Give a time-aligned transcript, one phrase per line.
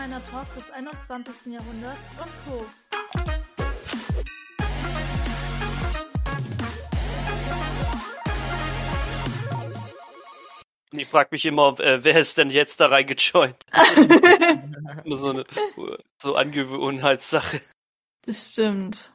[0.00, 1.52] Allgemeiner Talk des 21.
[1.52, 2.64] Jahrhunderts und Co.
[10.92, 13.56] Ich frage mich immer, äh, wer ist denn jetzt da reingejoint?
[15.04, 15.44] so eine
[16.16, 17.60] so Angewohnheitssache.
[18.24, 19.12] Das stimmt.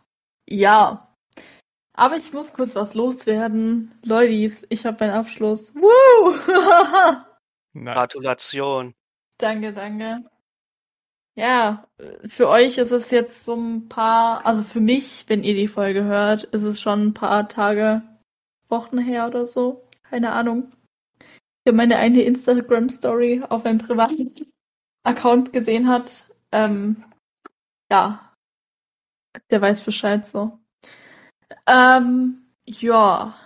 [0.48, 1.16] Ja.
[1.94, 3.98] Aber ich muss kurz was loswerden.
[4.04, 5.74] Leutis, ich habe meinen Abschluss.
[5.74, 6.36] Woo!
[7.74, 7.96] nice.
[7.96, 8.94] Gratulation.
[9.40, 10.24] Danke, danke.
[11.36, 11.86] Ja,
[12.28, 16.06] für euch ist es jetzt so ein paar, also für mich, wenn ihr die Folge
[16.06, 18.02] hört, ist es schon ein paar Tage,
[18.70, 19.88] Wochen her oder so.
[20.04, 20.72] Keine Ahnung.
[21.68, 24.34] Habe meine eine Instagram-Story auf einem privaten
[25.04, 26.34] Account gesehen hat.
[26.52, 27.04] Ähm,
[27.92, 28.34] ja,
[29.50, 30.60] der weiß Bescheid so.
[31.68, 33.38] Ähm, ja.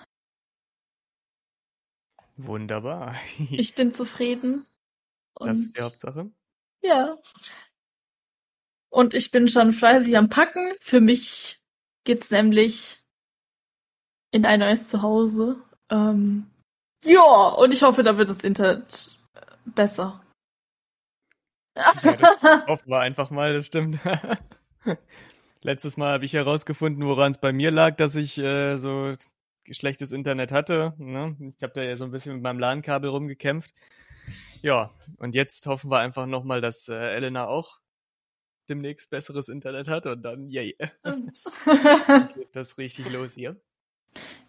[2.38, 3.16] Wunderbar.
[3.52, 4.66] ich bin zufrieden.
[5.36, 6.32] das ist die Hauptsache.
[6.82, 7.18] Ja.
[8.90, 10.74] Und ich bin schon fleißig am Packen.
[10.80, 11.60] Für mich
[12.04, 13.00] geht's nämlich
[14.32, 15.58] in ein neues Zuhause.
[15.90, 16.48] Ähm,
[17.04, 20.22] ja, und ich hoffe, da wird das Internet äh, besser.
[21.78, 24.00] Ja, das hoffen wir einfach mal, das stimmt.
[25.62, 29.16] Letztes Mal habe ich herausgefunden, woran es bei mir lag, dass ich äh, so
[29.70, 30.94] schlechtes Internet hatte.
[30.98, 31.36] Ne?
[31.58, 33.74] Ich habe da ja so ein bisschen mit meinem LAN-Kabel rumgekämpft.
[34.62, 37.79] Ja, und jetzt hoffen wir einfach nochmal, dass äh, Elena auch
[38.70, 40.78] demnächst besseres Internet hat und dann, yay.
[41.04, 41.32] dann
[42.36, 43.60] geht das richtig los hier.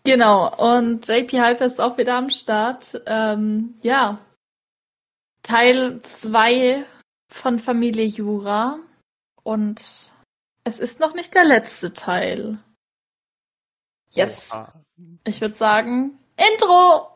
[0.04, 3.02] Genau, und JP Hyper ist auch wieder am Start.
[3.06, 4.18] Ähm, ja,
[5.42, 6.84] Teil 2
[7.28, 8.80] von Familie Jura
[9.42, 10.12] und
[10.64, 12.58] es ist noch nicht der letzte Teil.
[14.12, 14.50] Yes.
[14.52, 14.72] Oha.
[15.24, 17.08] Ich würde sagen, Intro!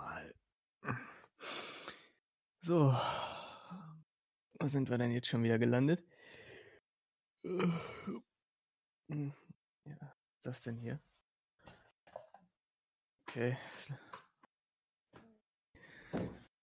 [0.00, 0.34] Normal.
[2.62, 2.94] So.
[4.58, 6.06] Wo sind wir denn jetzt schon wieder gelandet?
[7.42, 7.60] Ja,
[9.08, 11.00] was ist das denn hier?
[13.26, 13.58] Okay.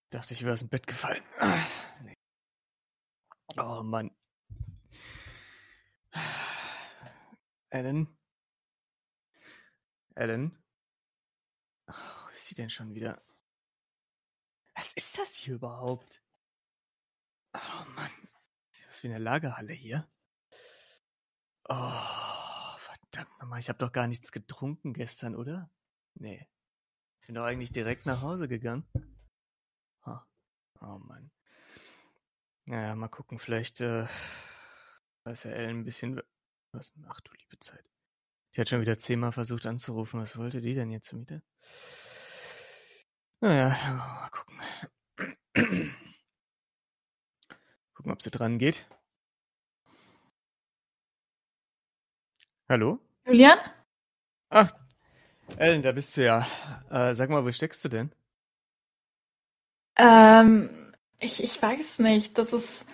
[0.10, 1.24] Dachte ich wäre aus dem Bett gefallen.
[3.58, 4.16] Oh Mann.
[7.70, 8.18] Ellen?
[10.16, 10.58] Ellen?
[11.88, 13.22] Oh, ist sie denn schon wieder?
[14.78, 16.22] Was ist das hier überhaupt?
[17.54, 18.12] Oh Mann.
[18.86, 20.08] Das ist wie eine Lagerhalle hier.
[21.68, 23.60] Oh, verdammt nochmal.
[23.60, 25.72] Ich habe doch gar nichts getrunken gestern, oder?
[26.14, 26.48] Nee.
[27.20, 28.88] Ich bin doch eigentlich direkt nach Hause gegangen.
[30.06, 30.20] Oh,
[30.82, 31.32] oh Mann.
[32.66, 33.40] Naja, mal gucken.
[33.40, 34.08] Vielleicht äh,
[35.24, 36.22] weiß ja Ellen ein bisschen.
[36.72, 36.94] Was?
[37.08, 37.84] Ach du liebe Zeit.
[38.52, 40.20] Ich hatte schon wieder zehnmal versucht anzurufen.
[40.20, 41.42] Was wollte die denn jetzt wieder?
[43.42, 44.47] Naja, mal gucken.
[47.94, 48.86] Gucken, ob sie dran geht.
[52.70, 53.00] Hallo?
[53.26, 53.58] Julian?
[54.50, 54.72] Ach,
[55.58, 56.46] Ellen, da bist du ja.
[56.92, 58.12] Äh, sag mal, wo steckst du denn?
[59.96, 62.38] Ähm, ich, ich weiß nicht.
[62.38, 62.86] Das ist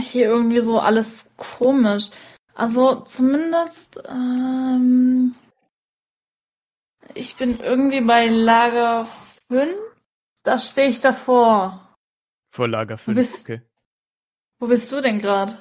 [0.00, 2.10] hier irgendwie so alles komisch.
[2.54, 5.34] Also zumindest, ähm,
[7.14, 9.06] ich bin irgendwie bei Lager
[9.48, 9.91] 5.
[10.44, 11.94] Da stehe ich davor.
[12.50, 13.62] Vor Lager 5, bist, okay.
[14.58, 15.58] Wo bist du denn gerade?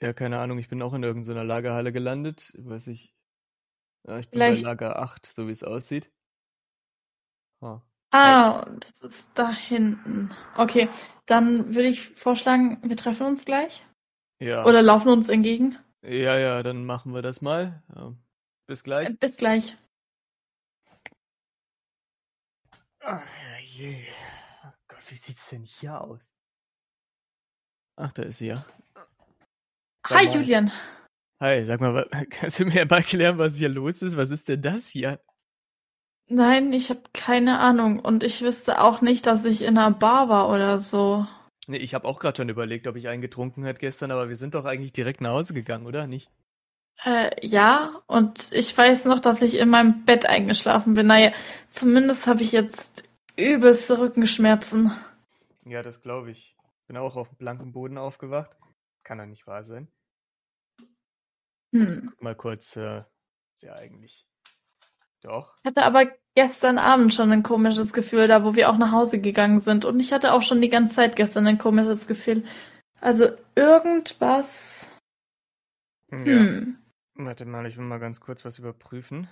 [0.00, 2.52] Ja, keine Ahnung, ich bin auch in irgendeiner Lagerhalle gelandet.
[2.58, 3.14] Weiß ich.
[4.06, 6.10] Ja, ich bin Vielleicht- bei Lager 8, so wie es aussieht.
[7.60, 7.80] Ah.
[8.10, 10.30] Ah, das ist da hinten.
[10.56, 10.88] Okay,
[11.26, 13.84] dann würde ich vorschlagen, wir treffen uns gleich.
[14.40, 14.64] Ja.
[14.66, 15.78] Oder laufen uns entgegen.
[16.02, 17.82] ja, ja, dann machen wir das mal.
[18.66, 19.18] Bis gleich.
[19.18, 19.76] Bis gleich.
[23.06, 23.22] Ach
[23.62, 24.06] je.
[24.64, 26.22] Oh Gott, wie sieht's denn hier aus?
[27.96, 28.64] Ach, da ist sie ja.
[30.08, 30.34] Sag Hi, mal.
[30.34, 30.72] Julian.
[31.40, 34.16] Hi, sag mal, kannst du mir mal erklären, was hier los ist?
[34.16, 35.20] Was ist denn das hier?
[36.28, 38.00] Nein, ich habe keine Ahnung.
[38.00, 41.26] Und ich wüsste auch nicht, dass ich in einer Bar war oder so.
[41.66, 44.36] Nee, ich habe auch gerade schon überlegt, ob ich einen getrunken hätte gestern, aber wir
[44.36, 46.30] sind doch eigentlich direkt nach Hause gegangen, oder nicht?
[47.02, 51.06] Äh, ja, und ich weiß noch, dass ich in meinem Bett eingeschlafen bin.
[51.06, 51.32] Naja,
[51.68, 53.02] zumindest habe ich jetzt
[53.36, 54.92] übelste Rückenschmerzen.
[55.64, 56.56] Ja, das glaube ich.
[56.86, 58.50] Bin auch auf blankem Boden aufgewacht.
[59.02, 59.88] Kann doch nicht wahr sein.
[61.72, 62.08] Hm.
[62.10, 63.02] Guck mal kurz, äh,
[63.60, 64.26] ja eigentlich
[65.22, 65.56] Doch.
[65.62, 69.20] Ich hatte aber gestern Abend schon ein komisches Gefühl, da wo wir auch nach Hause
[69.20, 69.84] gegangen sind.
[69.84, 72.44] Und ich hatte auch schon die ganze Zeit gestern ein komisches Gefühl.
[73.00, 74.90] Also irgendwas.
[76.10, 76.18] Ja.
[76.18, 76.83] Hm.
[77.16, 79.28] Warte mal, ich will mal ganz kurz was überprüfen.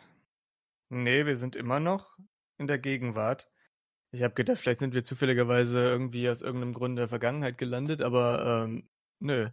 [0.89, 2.17] Nee, wir sind immer noch
[2.59, 3.49] in der Gegenwart.
[4.13, 8.03] Ich habe gedacht, vielleicht sind wir zufälligerweise irgendwie aus irgendeinem Grund in der Vergangenheit gelandet,
[8.03, 8.89] aber ähm,
[9.21, 9.49] nö.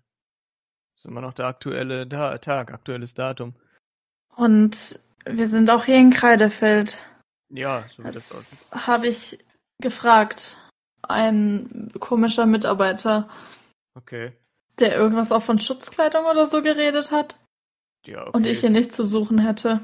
[0.95, 3.55] Ist immer noch der aktuelle da Tag, aktuelles Datum.
[4.35, 7.01] Und wir sind auch hier in Kreidefeld.
[7.49, 8.67] Ja, so wie das aussieht.
[8.69, 9.39] Das habe ich
[9.81, 10.57] gefragt.
[11.01, 13.29] Ein komischer Mitarbeiter,
[13.95, 14.33] Okay.
[14.77, 17.39] der irgendwas auch von Schutzkleidung oder so geredet hat.
[18.05, 18.37] Ja, okay.
[18.37, 19.81] Und ich hier nichts zu suchen hätte.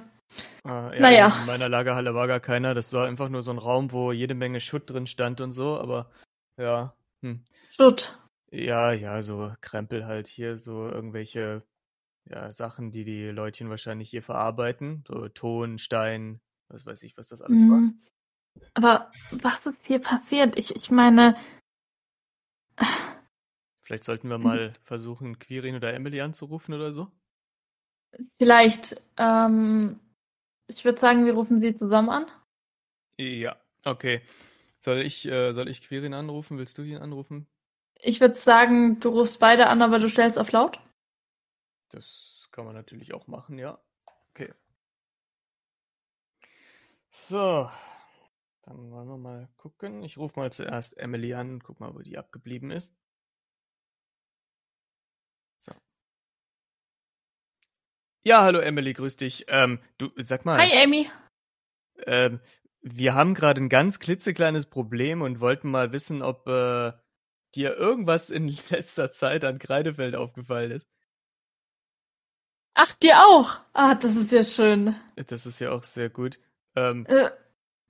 [0.63, 1.37] Ah, ja, Naja.
[1.41, 2.73] In meiner Lagerhalle war gar keiner.
[2.73, 5.77] Das war einfach nur so ein Raum, wo jede Menge Schutt drin stand und so,
[5.77, 6.09] aber
[6.57, 6.95] ja.
[7.21, 7.43] Hm.
[7.71, 8.19] Schutt.
[8.51, 11.63] Ja, ja, so Krempel halt hier, so irgendwelche
[12.29, 15.03] ja, Sachen, die die Leutchen wahrscheinlich hier verarbeiten.
[15.07, 16.39] So Ton, Stein,
[16.69, 17.79] was weiß ich, was das alles war.
[17.79, 18.01] Mhm.
[18.73, 20.57] Aber was ist hier passiert?
[20.57, 21.35] Ich, ich meine,
[23.85, 27.11] Vielleicht sollten wir mal versuchen, Quirin oder Emily anzurufen oder so.
[28.37, 29.99] Vielleicht, ähm,
[30.67, 32.25] ich würde sagen, wir rufen sie zusammen an.
[33.17, 34.21] Ja, okay.
[34.79, 36.57] Soll ich, äh, soll ich Quirin anrufen?
[36.57, 37.47] Willst du ihn anrufen?
[37.99, 40.79] Ich würde sagen, du rufst beide an, aber du stellst auf laut.
[41.89, 43.79] Das kann man natürlich auch machen, ja.
[44.31, 44.53] Okay.
[47.09, 47.69] So.
[48.63, 50.03] Dann wollen wir mal gucken.
[50.03, 52.93] Ich rufe mal zuerst Emily an und guck mal, wo die abgeblieben ist.
[55.57, 55.71] So.
[58.27, 59.45] Ja, hallo Emily, grüß dich.
[59.49, 61.09] Ähm, du, sag mal, Hi, Amy.
[62.07, 62.39] ähm,
[62.81, 66.93] wir haben gerade ein ganz klitzekleines Problem und wollten mal wissen, ob äh,
[67.53, 70.87] dir irgendwas in letzter Zeit an Kreidefeld aufgefallen ist.
[72.73, 73.57] Ach, dir auch.
[73.73, 74.95] Ah, das ist ja schön.
[75.15, 76.39] Das ist ja auch sehr gut.
[76.75, 77.29] Ähm, Äh,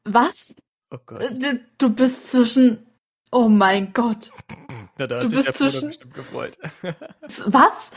[0.03, 0.53] was?
[0.91, 1.21] oh Gott.
[1.21, 2.85] Äh, Du, du bist zwischen.
[3.31, 4.31] Oh mein Gott.
[4.97, 6.57] Na, da hat du sich bist der zwischen- bestimmt gefreut.
[7.47, 7.91] Was?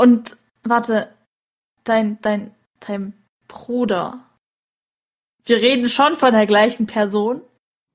[0.00, 1.12] Und warte,
[1.84, 3.14] dein, dein, dein
[3.48, 4.28] Bruder.
[5.44, 7.42] Wir reden schon von der gleichen Person.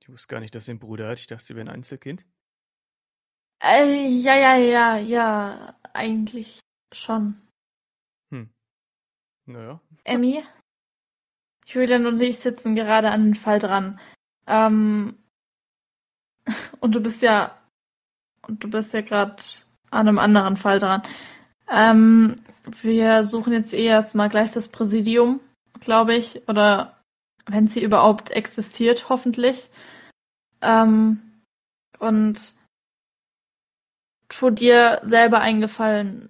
[0.01, 1.19] ich wusste gar nicht, dass sie einen Bruder hat.
[1.19, 2.25] Ich dachte, sie wäre ein Einzelkind.
[3.63, 6.60] Äh, ja, ja, ja, ja, eigentlich
[6.94, 7.42] schon.
[9.48, 9.80] Naja.
[10.04, 10.44] Emmy,
[11.66, 14.00] Julian und ich sitzen gerade an den Fall dran.
[14.45, 15.18] Ähm,
[16.81, 17.57] und du bist ja,
[18.45, 19.42] und du bist ja gerade
[19.90, 21.01] an einem anderen Fall dran.
[21.69, 22.36] Ähm,
[22.81, 25.40] wir suchen jetzt eh erstmal gleich das Präsidium,
[25.80, 27.02] glaube ich, oder
[27.46, 29.69] wenn sie überhaupt existiert, hoffentlich.
[30.62, 31.22] Ähm,
[32.00, 32.54] und
[34.30, 36.30] tu dir selber eingefallen,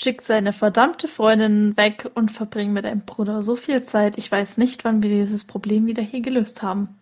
[0.00, 4.16] Schick seine verdammte Freundin weg und verbring mit deinem Bruder so viel Zeit.
[4.16, 7.00] Ich weiß nicht, wann wir dieses Problem wieder hier gelöst haben.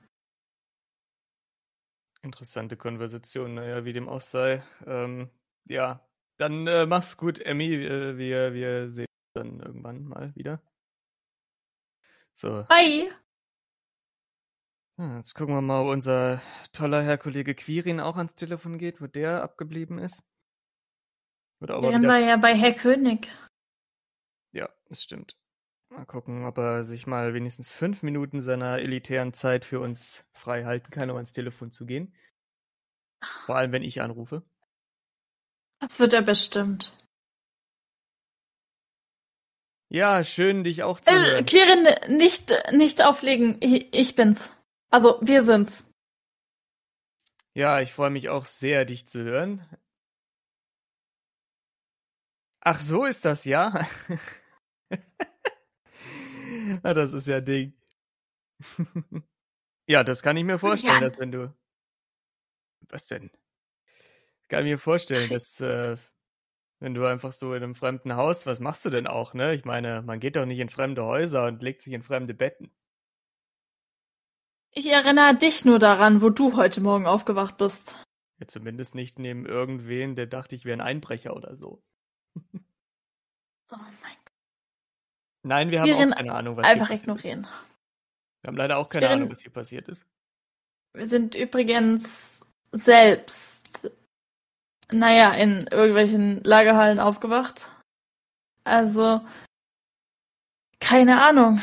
[2.22, 4.62] Interessante Konversation, naja, wie dem auch sei.
[4.86, 5.28] Ähm,
[5.68, 6.06] ja,
[6.38, 7.74] dann äh, mach's gut, Emmy.
[7.74, 10.62] Äh, wir, wir sehen uns dann irgendwann mal wieder.
[12.34, 13.10] So, Hi!
[14.98, 16.42] ja, jetzt gucken wir mal, ob unser
[16.72, 20.22] toller Herr Kollege Quirin auch ans Telefon geht, wo der abgeblieben ist.
[21.60, 23.28] Oder er Wären wieder wir ja bei Herr König.
[24.52, 25.36] Ja, das stimmt.
[25.90, 30.64] Mal gucken, ob er sich mal wenigstens fünf Minuten seiner elitären Zeit für uns frei
[30.64, 32.14] halten kann, um ans Telefon zu gehen.
[33.46, 34.42] Vor allem, wenn ich anrufe.
[35.80, 36.92] Das wird er bestimmt.
[39.88, 41.46] Ja, schön, dich auch zu Äh, hören.
[41.46, 43.58] Kirin, nicht, nicht auflegen.
[43.60, 44.50] Ich, ich bin's.
[44.90, 45.84] Also, wir sind's.
[47.54, 49.64] Ja, ich freue mich auch sehr, dich zu hören.
[52.60, 53.86] Ach, so ist das, ja?
[56.82, 57.72] ah, das ist ja Ding.
[59.88, 61.00] ja, das kann ich mir vorstellen, Ja.
[61.00, 61.56] dass wenn du.
[62.88, 63.30] Was denn?
[64.48, 65.96] Kann ich mir vorstellen, dass äh,
[66.78, 69.54] wenn du einfach so in einem fremden Haus, was machst du denn auch, ne?
[69.54, 72.70] Ich meine, man geht doch nicht in fremde Häuser und legt sich in fremde Betten.
[74.72, 77.94] Ich erinnere dich nur daran, wo du heute Morgen aufgewacht bist.
[78.38, 81.82] Ja, zumindest nicht neben irgendwen, der dachte, ich wäre ein Einbrecher oder so.
[83.68, 84.32] Oh mein Gott.
[85.42, 87.02] Nein, wir haben Kirin, auch keine Ahnung, was hier Einfach passiert ist.
[87.02, 87.48] ignorieren.
[88.42, 90.06] Wir haben leider auch keine Ahnung, was hier passiert ist.
[90.92, 93.55] Wir sind übrigens selbst,
[94.90, 97.70] naja, in irgendwelchen Lagerhallen aufgewacht.
[98.64, 99.20] Also,
[100.80, 101.60] keine Ahnung.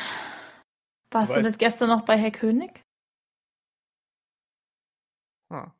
[1.12, 2.82] Warst du weißt- nicht gestern noch bei Herr König?
[5.50, 5.72] Ah.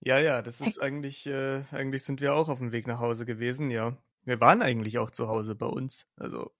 [0.00, 3.26] Ja, ja, das ist eigentlich, äh, eigentlich sind wir auch auf dem Weg nach Hause
[3.26, 3.96] gewesen, ja.
[4.24, 6.06] Wir waren eigentlich auch zu Hause bei uns.
[6.16, 6.52] Also,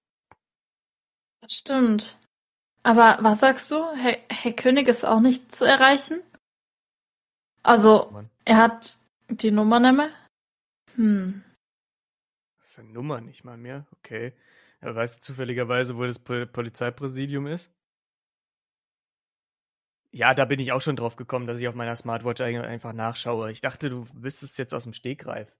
[1.42, 2.18] Das stimmt.
[2.82, 3.84] Aber was sagst du?
[3.94, 6.22] Herr, Herr König ist auch nicht zu erreichen?
[7.62, 8.30] Also, Mann.
[8.44, 8.96] er hat
[9.30, 10.10] die Nummer nicht mehr?
[10.94, 11.42] Hm.
[12.58, 13.86] Das ist eine Nummer nicht mal mehr.
[13.92, 14.32] Okay.
[14.80, 17.72] Er weiß zufälligerweise, wo das Pol Polizeipräsidium ist.
[20.12, 22.92] Ja, da bin ich auch schon drauf gekommen, dass ich auf meiner Smartwatch ein- einfach
[22.92, 23.52] nachschaue.
[23.52, 25.52] Ich dachte, du wüsstest jetzt aus dem Stegreif.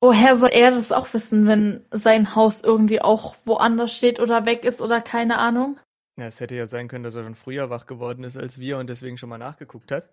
[0.00, 4.64] Woher soll er das auch wissen, wenn sein Haus irgendwie auch woanders steht oder weg
[4.64, 5.78] ist oder keine Ahnung?
[6.18, 8.78] Ja, es hätte ja sein können, dass er schon früher wach geworden ist als wir
[8.78, 10.08] und deswegen schon mal nachgeguckt hat.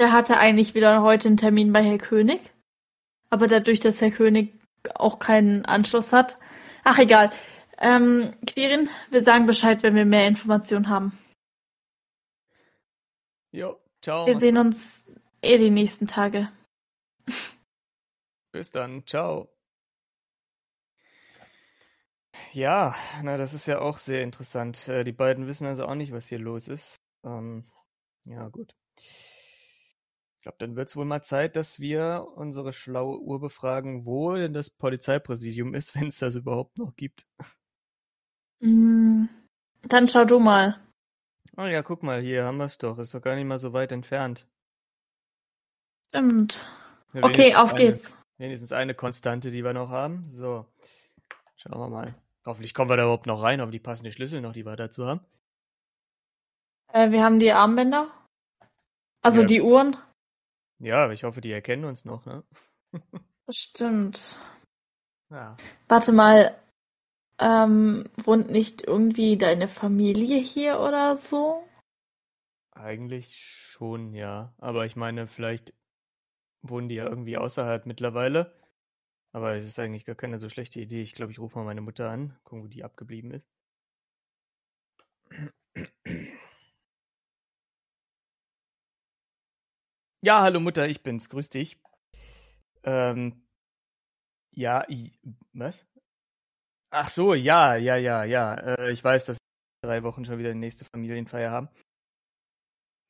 [0.00, 2.40] Der hatte eigentlich wieder heute einen Termin bei Herr König.
[3.28, 4.58] Aber dadurch, dass Herr König
[4.94, 6.38] auch keinen Anschluss hat.
[6.84, 7.30] Ach, egal.
[7.76, 11.18] Ähm, Quirin, wir sagen Bescheid, wenn wir mehr Informationen haben.
[13.52, 14.26] Jo, ciao.
[14.26, 16.50] Wir sehen uns eh die nächsten Tage.
[18.52, 19.52] Bis dann, ciao.
[22.52, 24.88] Ja, na, das ist ja auch sehr interessant.
[24.88, 26.96] Äh, die beiden wissen also auch nicht, was hier los ist.
[27.22, 27.70] Ähm,
[28.24, 28.74] ja, gut.
[30.40, 34.34] Ich glaube, dann wird es wohl mal Zeit, dass wir unsere schlaue Uhr befragen, wo
[34.34, 37.26] denn das Polizeipräsidium ist, wenn es das überhaupt noch gibt.
[38.60, 39.26] Mm,
[39.82, 40.80] Dann schau du mal.
[41.58, 42.96] Oh ja, guck mal, hier haben wir es doch.
[42.98, 44.46] Ist doch gar nicht mal so weit entfernt.
[46.08, 46.66] Stimmt.
[47.12, 48.14] Ja, Okay, auf eine, geht's.
[48.38, 50.24] Wenigstens eine Konstante, die wir noch haben.
[50.30, 50.64] So,
[51.56, 52.14] schauen wir mal.
[52.46, 55.04] Hoffentlich kommen wir da überhaupt noch rein, ob die passende Schlüssel noch, die wir dazu
[55.06, 55.20] haben.
[56.94, 58.10] Äh, wir haben die Armbänder.
[59.22, 59.46] Also Ja.
[59.46, 59.98] die Uhren.
[60.80, 62.42] Ja, aber ich hoffe, die erkennen uns noch, ne?
[63.50, 64.38] Stimmt.
[65.32, 65.56] Ja.
[65.86, 66.58] Warte mal.
[67.38, 71.62] Ähm, wohnt nicht irgendwie deine Familie hier oder so?
[72.72, 74.52] Eigentlich schon, ja.
[74.58, 75.72] Aber ich meine, vielleicht
[76.62, 78.52] wohnen die ja irgendwie außerhalb mittlerweile.
[79.32, 81.02] Aber es ist eigentlich gar keine so schlechte Idee.
[81.02, 83.48] Ich glaube, ich rufe mal meine Mutter an, gucken, wo die abgeblieben ist.
[90.22, 91.30] Ja, hallo Mutter, ich bin's.
[91.30, 91.80] Grüß dich.
[92.84, 93.42] Ähm,
[94.52, 95.12] ja, i,
[95.54, 95.86] was?
[96.90, 98.54] Ach so, ja, ja, ja, ja.
[98.54, 101.68] Äh, ich weiß, dass wir drei Wochen schon wieder die nächste Familienfeier haben.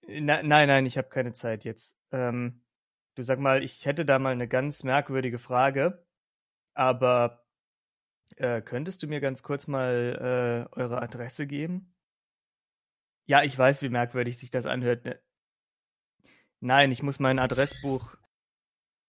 [0.06, 1.96] Na, nein, nein, ich habe keine Zeit jetzt.
[2.12, 2.62] Ähm,
[3.16, 6.06] du sag mal, ich hätte da mal eine ganz merkwürdige Frage,
[6.74, 7.44] aber
[8.36, 11.92] äh, könntest du mir ganz kurz mal äh, eure Adresse geben?
[13.26, 15.04] Ja, ich weiß, wie merkwürdig sich das anhört.
[16.60, 16.66] Ne?
[16.66, 18.16] Nein, ich muss mein Adressbuch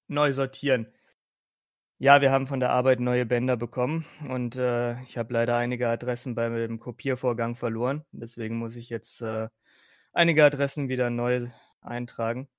[0.07, 0.91] neu sortieren.
[1.99, 5.87] Ja, wir haben von der Arbeit neue Bänder bekommen und äh, ich habe leider einige
[5.87, 8.03] Adressen beim Kopiervorgang verloren.
[8.11, 9.49] Deswegen muss ich jetzt äh,
[10.13, 11.49] einige Adressen wieder neu
[11.81, 12.49] eintragen.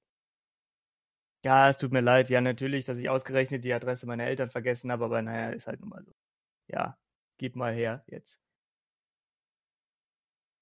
[1.45, 2.31] Ja, es tut mir leid.
[2.31, 5.81] Ja, natürlich, dass ich ausgerechnet die Adresse meiner Eltern vergessen habe, aber naja, ist halt
[5.81, 6.13] nun mal so.
[6.69, 6.97] Ja,
[7.39, 8.39] gib mal her jetzt.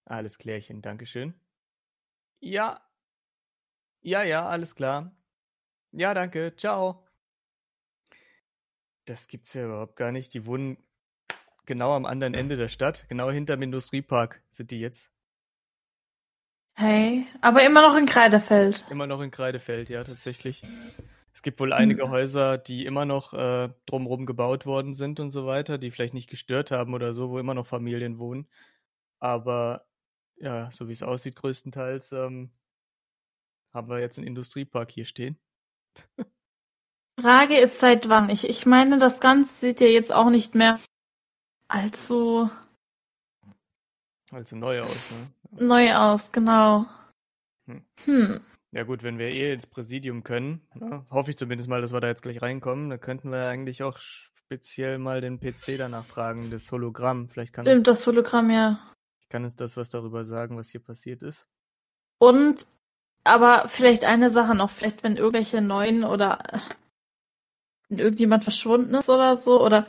[0.07, 1.35] Alles klärchen, Dankeschön.
[2.41, 2.81] Ja.
[4.03, 5.13] Ja, ja, alles klar.
[5.93, 6.55] Ja, danke.
[6.57, 7.07] Ciao.
[9.05, 10.33] Das gibt's ja überhaupt gar nicht.
[10.35, 10.79] Die wohnen
[11.67, 15.11] genau am anderen Ende der Stadt, genau hinterm Industriepark sind die jetzt.
[16.75, 18.87] Hey, aber immer noch in Kreidefeld.
[18.91, 20.63] Immer noch in Kreidefeld, ja, tatsächlich.
[21.33, 22.11] Es gibt wohl einige Hm.
[22.11, 26.31] Häuser, die immer noch äh, drumherum gebaut worden sind und so weiter, die vielleicht nicht
[26.31, 28.49] gestört haben oder so, wo immer noch Familien wohnen.
[29.21, 29.87] Aber
[30.37, 32.51] ja, so wie es aussieht, größtenteils ähm,
[33.73, 35.39] haben wir jetzt einen Industriepark hier stehen.
[37.21, 38.31] Frage ist seit wann?
[38.31, 40.79] Ich, ich meine, das Ganze sieht ja jetzt auch nicht mehr
[41.69, 42.51] allzu
[44.31, 45.67] Also neu aus, ne?
[45.67, 46.87] neu aus, genau.
[47.67, 47.85] Hm.
[48.05, 48.41] Hm.
[48.73, 52.01] Ja gut, wenn wir eh ins Präsidium können, ne, hoffe ich zumindest mal, dass wir
[52.01, 56.51] da jetzt gleich reinkommen, dann könnten wir eigentlich auch speziell mal den PC danach fragen,
[56.51, 57.29] das Hologramm.
[57.29, 58.81] Vielleicht kann, Stimmt, das Hologramm ja.
[59.29, 61.47] kann uns das was darüber sagen, was hier passiert ist.
[62.19, 62.67] Und,
[63.25, 66.63] aber vielleicht eine Sache noch, vielleicht wenn irgendwelche neuen oder
[67.89, 69.87] wenn irgendjemand verschwunden ist oder so, oder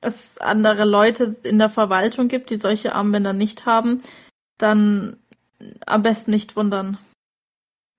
[0.00, 4.02] es andere Leute in der Verwaltung gibt, die solche Armbänder nicht haben,
[4.58, 5.18] dann
[5.86, 6.98] am besten nicht wundern.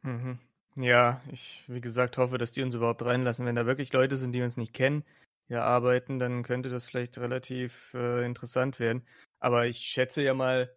[0.04, 0.40] Mhm.
[0.76, 3.46] Ja, ich, wie gesagt, hoffe, dass die uns überhaupt reinlassen.
[3.46, 5.04] Wenn da wirklich Leute sind, die uns nicht kennen,
[5.48, 9.06] hier arbeiten, dann könnte das vielleicht relativ äh, interessant werden.
[9.40, 10.74] Aber ich schätze ja mal,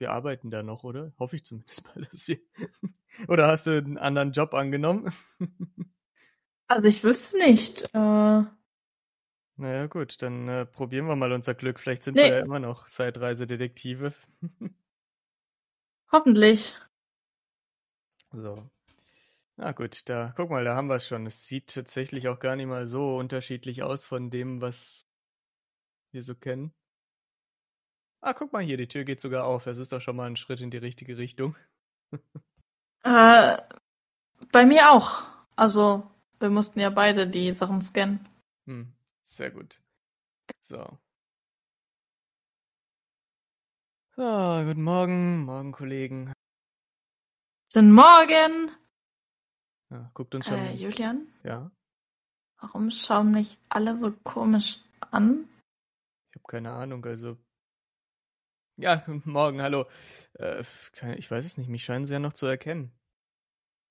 [0.00, 1.12] wir arbeiten da noch, oder?
[1.18, 2.38] Hoffe ich zumindest mal, dass wir.
[3.28, 5.12] oder hast du einen anderen Job angenommen?
[6.68, 7.82] Also ich wüsste nicht.
[7.94, 8.44] Äh,
[9.56, 11.78] Naja, gut, dann äh, probieren wir mal unser Glück.
[11.80, 12.22] Vielleicht sind Nee.
[12.22, 14.12] wir ja immer noch Zeitreisedetektive.
[16.12, 16.74] hoffentlich.
[18.32, 18.70] so.
[19.56, 21.26] Na gut, da, guck mal, da haben wir es schon.
[21.26, 25.06] Es sieht tatsächlich auch gar nicht mal so unterschiedlich aus von dem, was
[26.12, 26.72] wir so kennen.
[28.22, 29.64] Ah, guck mal hier, die Tür geht sogar auf.
[29.64, 31.56] Das ist doch schon mal ein Schritt in die richtige Richtung.
[33.02, 33.56] Äh,
[34.52, 35.22] bei mir auch.
[35.56, 38.28] Also, wir mussten ja beide die Sachen scannen.
[38.66, 39.80] Hm, sehr gut.
[40.58, 40.98] So.
[44.16, 44.22] So,
[44.66, 46.34] guten Morgen, morgen Kollegen.
[47.72, 48.70] Guten Morgen!
[49.88, 50.58] Ja, guckt uns schon.
[50.58, 51.70] Äh, Julian, ja,
[52.58, 55.48] warum schauen mich alle so komisch an?
[56.30, 57.38] ich habe keine Ahnung, also.
[58.80, 59.84] Ja, guten Morgen, hallo.
[60.38, 62.90] Äh, keine, ich weiß es nicht, mich scheinen sie ja noch zu erkennen.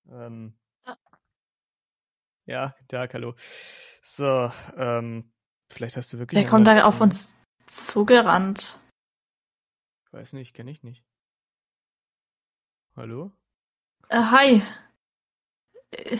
[0.09, 0.57] Ähm.
[0.83, 0.97] Ah.
[2.47, 3.35] Ja, guten Tag, hallo.
[4.01, 5.31] So, ähm,
[5.69, 6.41] vielleicht hast du wirklich.
[6.41, 8.79] Wer kommt da auf uns zugerannt?
[10.07, 11.05] Ich weiß nicht, kenne ich nicht.
[12.95, 13.31] Hallo?
[14.07, 14.63] Äh, hi.
[15.91, 16.17] Äh,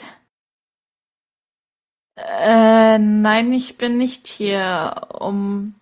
[2.18, 5.79] äh, nein, ich bin nicht hier, um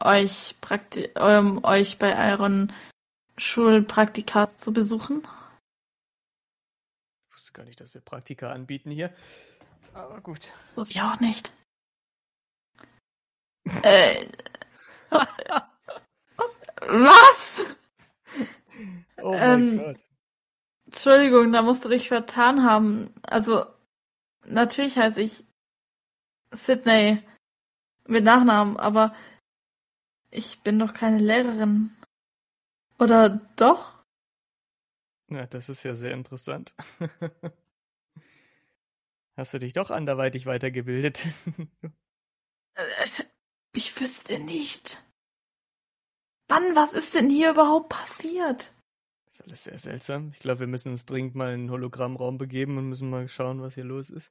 [0.00, 2.72] euch prakti um euch bei euren
[3.36, 5.26] Schulpraktikas zu besuchen.
[7.28, 9.14] Ich wusste gar nicht, dass wir Praktika anbieten hier.
[9.94, 10.52] Aber gut.
[10.60, 11.52] Das wusste ich auch nicht.
[13.82, 14.26] Äh,
[16.80, 17.60] was?
[19.20, 19.96] Oh mein Ähm, Gott.
[20.86, 23.14] Entschuldigung, da musst du dich vertan haben.
[23.22, 23.66] Also,
[24.46, 25.44] natürlich heiße ich
[26.52, 27.22] Sydney
[28.06, 29.14] mit Nachnamen, aber
[30.30, 31.96] ich bin doch keine Lehrerin.
[32.98, 33.98] Oder doch?
[35.28, 36.74] Na, das ist ja sehr interessant.
[39.36, 41.22] Hast du dich doch anderweitig weitergebildet?
[42.74, 43.08] Äh,
[43.72, 45.02] Ich wüsste nicht.
[46.48, 48.72] Wann, was ist denn hier überhaupt passiert?
[49.26, 50.30] Das ist alles sehr seltsam.
[50.32, 53.60] Ich glaube, wir müssen uns dringend mal in den Hologrammraum begeben und müssen mal schauen,
[53.60, 54.30] was hier los ist.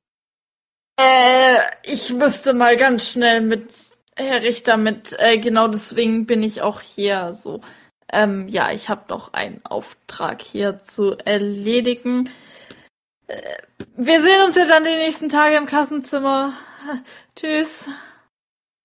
[0.99, 3.73] Äh, ich müsste mal ganz schnell mit
[4.17, 7.61] Herr Richter mit, äh, genau deswegen bin ich auch hier so.
[8.11, 12.29] Ähm, ja, ich habe noch einen Auftrag hier zu erledigen.
[13.27, 13.61] Äh,
[13.95, 16.53] wir sehen uns ja dann die nächsten Tage im Klassenzimmer.
[17.35, 17.87] Tschüss.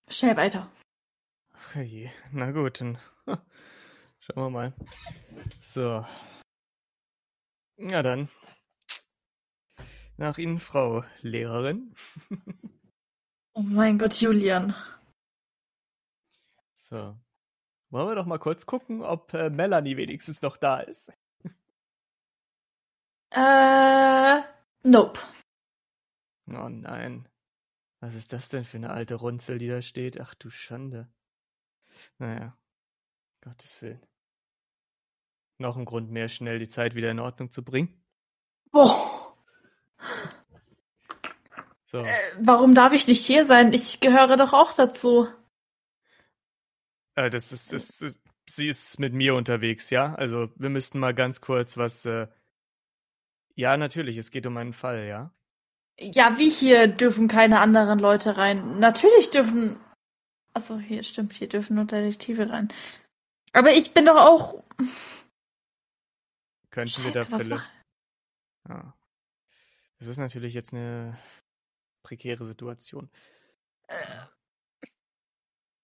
[0.07, 0.69] Schnell weiter.
[1.53, 2.11] Ach je.
[2.31, 4.73] Na gut, dann schauen wir mal.
[5.61, 6.05] So.
[7.77, 8.29] Na dann.
[10.17, 11.95] Nach Ihnen, Frau Lehrerin.
[13.55, 14.73] Oh mein Gott, Julian.
[16.93, 17.17] So.
[17.89, 21.11] Wollen wir doch mal kurz gucken, ob äh, Melanie wenigstens noch da ist.
[23.31, 24.43] Äh,
[24.83, 25.19] nope.
[26.45, 27.27] Oh nein.
[27.99, 30.21] Was ist das denn für eine alte Runzel, die da steht?
[30.21, 31.11] Ach du Schande.
[32.19, 32.55] Naja.
[33.41, 34.05] Gottes Willen.
[35.57, 38.05] Noch ein Grund mehr, schnell die Zeit wieder in Ordnung zu bringen.
[38.71, 39.35] Boah.
[41.87, 41.97] So.
[41.97, 43.73] Äh, warum darf ich nicht hier sein?
[43.73, 45.27] Ich gehöre doch auch dazu.
[47.15, 48.17] Äh, das ist, das, ist-
[48.49, 50.15] sie ist mit mir unterwegs, ja?
[50.15, 52.05] Also, wir müssten mal ganz kurz was.
[52.05, 52.27] Äh...
[53.55, 55.31] Ja, natürlich, es geht um einen Fall, ja?
[55.99, 58.79] Ja, wie hier dürfen keine anderen Leute rein.
[58.79, 59.79] Natürlich dürfen.
[60.53, 62.67] Also hier stimmt, hier dürfen nur Detektive rein.
[63.53, 64.63] Aber ich bin doch auch.
[66.71, 67.71] Könnten wir da Scheiße, vielleicht.
[68.67, 68.97] Ja.
[69.99, 71.17] Das ist natürlich jetzt eine
[72.03, 73.09] prekäre Situation.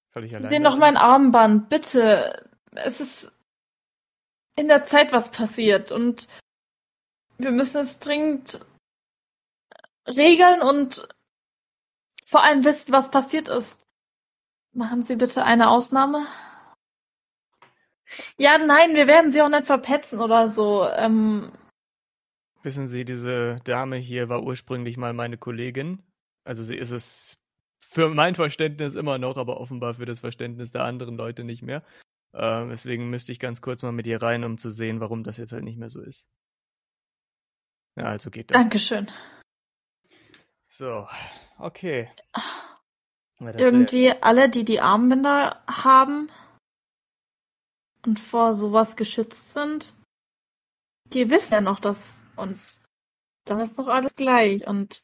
[0.09, 0.49] Soll ich alleine?
[0.49, 2.49] Nimm noch mein Armband, bitte.
[2.71, 3.31] Es ist
[4.55, 6.27] in der Zeit was passiert und
[7.37, 8.59] wir müssen es dringend
[10.07, 11.07] regeln und
[12.25, 13.79] vor allem wissen, was passiert ist.
[14.73, 16.27] Machen Sie bitte eine Ausnahme.
[18.37, 20.87] Ja, nein, wir werden Sie auch nicht verpetzen oder so.
[20.87, 21.51] Ähm,
[22.61, 26.03] Wissen Sie, diese Dame hier war ursprünglich mal meine Kollegin.
[26.43, 27.37] Also sie ist es
[27.89, 31.83] für mein Verständnis immer noch, aber offenbar für das Verständnis der anderen Leute nicht mehr.
[32.33, 35.37] Äh, deswegen müsste ich ganz kurz mal mit ihr rein, um zu sehen, warum das
[35.37, 36.27] jetzt halt nicht mehr so ist.
[37.95, 38.55] Ja, also geht das.
[38.55, 39.09] Dankeschön.
[40.67, 41.07] So,
[41.57, 42.11] okay.
[43.39, 46.29] Ja, das wär- Irgendwie alle, die die Armbänder haben
[48.05, 49.95] und vor sowas geschützt sind,
[51.05, 52.79] die wissen ja noch, dass uns
[53.45, 55.01] dann ist doch alles gleich und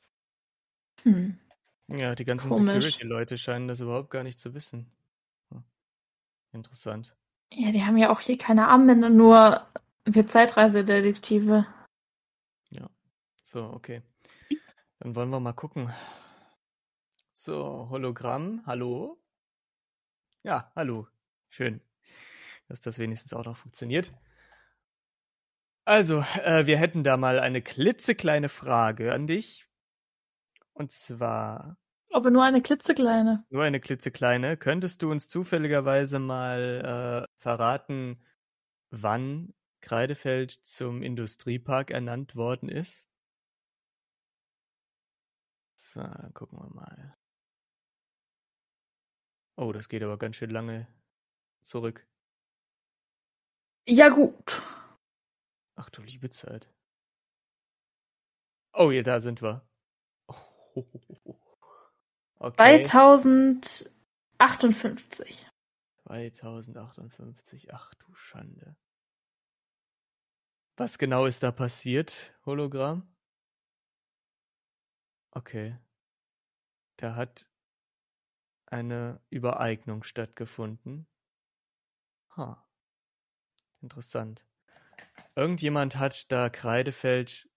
[1.02, 1.40] hm.
[1.88, 2.54] Ja, die ganzen.
[2.54, 4.92] Security-Leute scheinen das überhaupt gar nicht zu wissen.
[5.52, 5.64] Hm.
[6.52, 7.16] Interessant.
[7.52, 9.66] Ja, die haben ja auch hier keine Armbänder, nur
[10.06, 11.66] wir Zeitreisedetektive.
[13.46, 14.02] So, okay.
[15.00, 15.94] Dann wollen wir mal gucken.
[17.32, 19.22] So, Hologramm, hallo?
[20.42, 21.08] Ja, hallo.
[21.50, 21.80] Schön,
[22.68, 24.12] dass das wenigstens auch noch funktioniert.
[25.86, 29.65] Also, äh, wir hätten da mal eine klitzekleine Frage an dich.
[30.76, 31.78] Und zwar
[32.12, 33.46] Aber nur eine klitzekleine.
[33.50, 34.58] nur eine klitzekleine.
[34.58, 38.22] Könntest du uns zufälligerweise mal äh, verraten,
[38.92, 43.10] wann Kreidefeld zum Industriepark ernannt worden ist?
[45.78, 47.16] So, dann gucken wir mal.
[49.58, 50.88] Oh, das geht aber ganz schön lange
[51.62, 52.08] zurück.
[53.88, 54.62] Ja, gut.
[55.78, 56.70] Ach du liebe Zeit.
[58.74, 59.68] Oh, ja, da sind wir.
[62.38, 62.84] Okay.
[62.84, 65.48] 2058.
[66.04, 67.74] 2058.
[67.74, 68.76] Ach du Schande.
[70.78, 73.08] Was genau ist da passiert, Hologramm?
[75.32, 75.78] Okay.
[76.98, 77.48] Da hat
[78.66, 81.08] eine Übereignung stattgefunden.
[82.36, 82.68] Ha.
[83.82, 84.46] Interessant.
[85.36, 87.50] Irgendjemand hat da Kreidefeld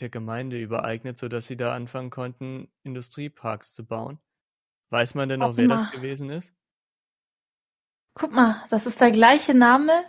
[0.00, 4.18] der Gemeinde übereignet, sodass sie da anfangen konnten, Industrieparks zu bauen.
[4.90, 5.90] Weiß man denn noch, wer das mal.
[5.90, 6.52] gewesen ist?
[8.14, 10.04] Guck mal, das ist der gleiche Name,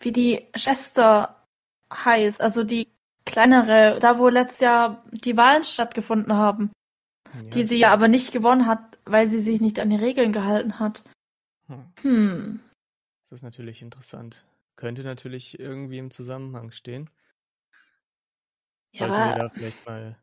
[0.00, 1.46] wie die Schwester
[1.92, 2.40] heißt.
[2.40, 2.88] Also die
[3.24, 6.70] kleinere, da wo letztes Jahr die Wahlen stattgefunden haben.
[7.52, 10.78] die sie ja aber nicht gewonnen hat, weil sie sich nicht an die Regeln gehalten
[10.78, 11.02] hat.
[11.66, 11.92] Hm.
[12.02, 12.60] Hm.
[13.22, 14.44] Das ist natürlich interessant.
[14.76, 17.10] Könnte natürlich irgendwie im Zusammenhang stehen.
[18.94, 20.16] Ja, Sollten wir da vielleicht mal,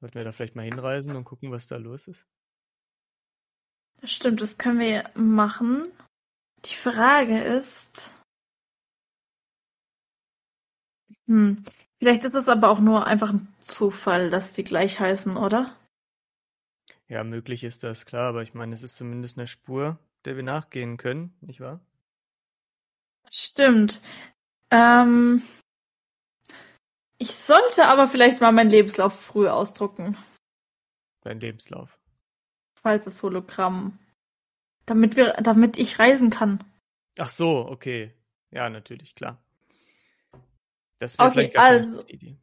[0.00, 2.26] sollten wir da vielleicht mal hinreisen und gucken, was da los ist?
[4.00, 5.90] das stimmt, das können wir machen.
[6.64, 8.12] Die Frage ist,
[11.26, 11.64] hm,
[11.98, 15.76] vielleicht ist es aber auch nur einfach ein Zufall, dass die gleich heißen, oder?
[17.08, 20.42] Ja, möglich ist das, klar, aber ich meine, es ist zumindest eine Spur, der wir
[20.42, 21.80] nachgehen können, nicht wahr?
[23.30, 24.00] Stimmt.
[24.70, 25.42] Ähm,
[27.18, 30.16] ich sollte aber vielleicht mal meinen Lebenslauf früher ausdrucken,
[31.22, 31.98] Dein Lebenslauf.
[32.80, 33.98] falls das Hologramm,
[34.86, 36.62] damit wir, damit ich reisen kann.
[37.18, 38.14] Ach so, okay.
[38.50, 39.42] Ja, natürlich, klar.
[40.98, 42.36] Das wäre Okay, vielleicht gar keine also- schlechte Idee.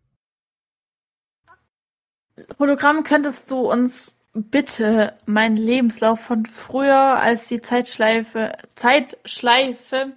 [2.59, 10.11] Hologramm, könntest du uns bitte meinen Lebenslauf von früher, als die Zeitschleife, Zeitschleife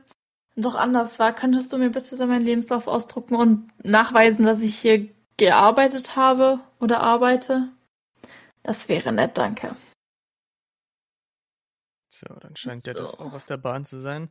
[0.58, 4.76] noch anders war, könntest du mir bitte so meinen Lebenslauf ausdrucken und nachweisen, dass ich
[4.78, 7.68] hier gearbeitet habe oder arbeite?
[8.62, 9.76] Das wäre nett, danke.
[12.10, 13.18] So, dann scheint ja das So.
[13.18, 14.30] auch aus der Bahn zu sein.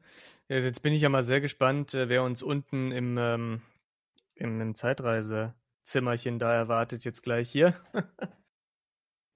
[0.50, 3.62] Ja, jetzt bin ich ja mal sehr gespannt, äh, wer uns unten im, ähm,
[4.36, 7.74] im, im Zeitreisezimmerchen da erwartet, jetzt gleich hier.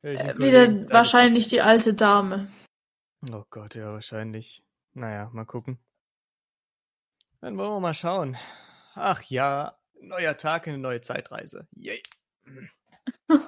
[0.04, 2.48] Äh, wieder wahrscheinlich die alte Dame.
[3.32, 4.64] Oh Gott, ja, wahrscheinlich.
[4.94, 5.78] Naja, mal gucken.
[7.42, 8.38] Dann wollen wir mal schauen.
[8.94, 11.68] Ach ja, neuer Tag, eine neue Zeitreise.
[11.76, 12.02] Yay.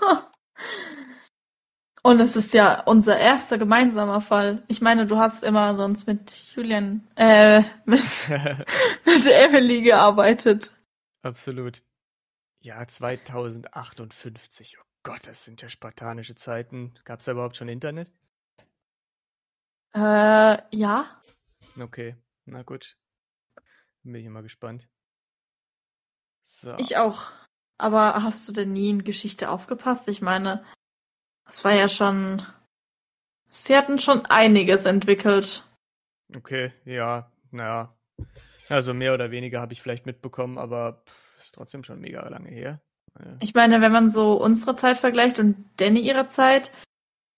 [2.02, 4.64] Und es ist ja unser erster gemeinsamer Fall.
[4.68, 8.02] Ich meine, du hast immer sonst mit Julian, äh, mit,
[9.06, 10.76] mit Emily gearbeitet.
[11.22, 11.82] Absolut.
[12.62, 14.80] Ja, 2058.
[14.80, 16.96] Oh Gott, das sind ja spartanische Zeiten.
[17.06, 18.12] Gab es da überhaupt schon Internet?
[19.94, 21.22] Äh, ja.
[21.80, 22.98] Okay, na gut.
[24.04, 24.88] Bin ich mal gespannt.
[26.44, 26.76] So.
[26.78, 27.28] Ich auch.
[27.78, 30.08] Aber hast du denn nie in Geschichte aufgepasst?
[30.08, 30.64] Ich meine,
[31.50, 32.46] es war ja schon.
[33.50, 35.64] Sie hatten schon einiges entwickelt.
[36.36, 37.96] Okay, ja, naja.
[38.70, 41.04] Also mehr oder weniger habe ich vielleicht mitbekommen, aber
[41.40, 42.82] ist trotzdem schon mega lange her.
[43.20, 46.72] Äh, Ich meine, wenn man so unsere Zeit vergleicht und Danny ihre Zeit,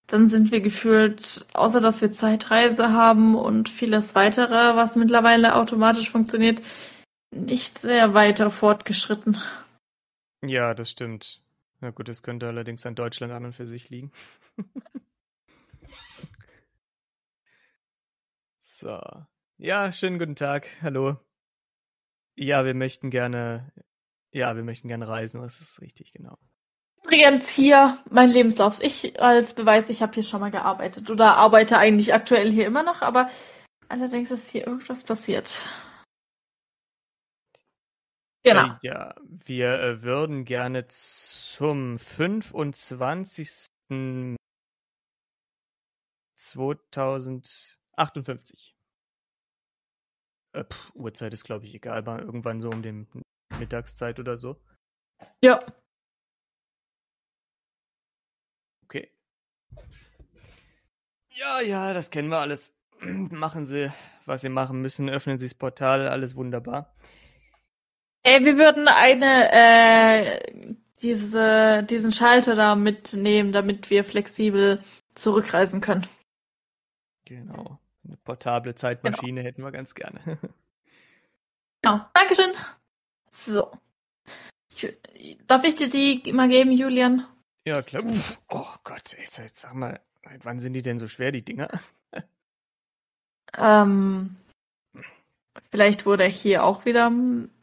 [0.07, 6.09] dann sind wir gefühlt, außer dass wir Zeitreise haben und vieles weitere, was mittlerweile automatisch
[6.09, 6.61] funktioniert,
[7.31, 9.41] nicht sehr weiter fortgeschritten.
[10.43, 11.41] Ja, das stimmt.
[11.81, 14.11] Na gut, das könnte allerdings an Deutschland an und für sich liegen.
[18.61, 18.99] so.
[19.57, 20.67] Ja, schönen guten Tag.
[20.81, 21.17] Hallo.
[22.35, 23.71] Ja, wir möchten gerne.
[24.31, 26.37] Ja, wir möchten gerne reisen, das ist richtig, genau.
[27.05, 28.81] Übrigens hier mein Lebenslauf.
[28.81, 32.81] Ich als Beweis, ich habe hier schon mal gearbeitet oder arbeite eigentlich aktuell hier immer
[32.81, 33.29] noch, aber
[33.89, 35.61] allerdings ist hier irgendwas passiert.
[38.43, 38.73] Genau.
[38.73, 43.67] Äh, ja, wir äh, würden gerne zum 25.
[46.35, 48.75] 2058.
[50.53, 53.07] Äh, pff, Uhrzeit ist, glaube ich, egal, aber irgendwann so um den
[53.59, 54.59] Mittagszeit oder so.
[55.41, 55.59] Ja.
[58.85, 59.11] Okay.
[61.29, 62.73] Ja, ja, das kennen wir alles.
[63.01, 63.91] Machen Sie,
[64.25, 65.09] was Sie machen müssen.
[65.09, 66.95] Öffnen Sie das Portal, alles wunderbar.
[68.23, 74.81] Ey, wir würden eine, äh, diese, diesen Schalter da mitnehmen, damit wir flexibel
[75.13, 76.07] zurückreisen können.
[77.25, 77.79] Genau.
[78.05, 80.39] Eine portable Zeitmaschine hätten wir ganz gerne.
[81.83, 82.51] Ja, Dankeschön.
[83.29, 83.71] So.
[84.73, 84.97] Ich,
[85.47, 87.27] darf ich dir die mal geben, Julian?
[87.65, 88.03] Ja, klar.
[88.03, 91.43] Uff, oh Gott, jetzt, jetzt sag mal, seit wann sind die denn so schwer, die
[91.43, 91.69] Dinger?
[93.57, 94.35] Ähm,
[95.71, 97.11] vielleicht wurde hier auch wieder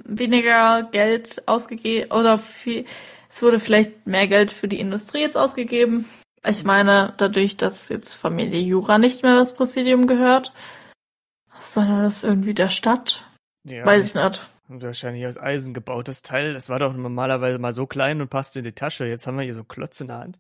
[0.05, 2.85] weniger Geld ausgegeben oder viel,
[3.29, 6.09] es wurde vielleicht mehr Geld für die Industrie jetzt ausgegeben.
[6.45, 10.53] Ich meine, dadurch, dass jetzt Familie Jura nicht mehr das Präsidium gehört,
[11.61, 13.29] sondern das irgendwie der Stadt,
[13.65, 14.52] Ja, weiß ich nicht.
[14.73, 16.55] Und wahrscheinlich aus Eisen gebaut, das Teil.
[16.55, 19.05] Das war doch normalerweise mal so klein und passte in die Tasche.
[19.05, 20.39] Jetzt haben wir hier so einen Klotz in der Hand.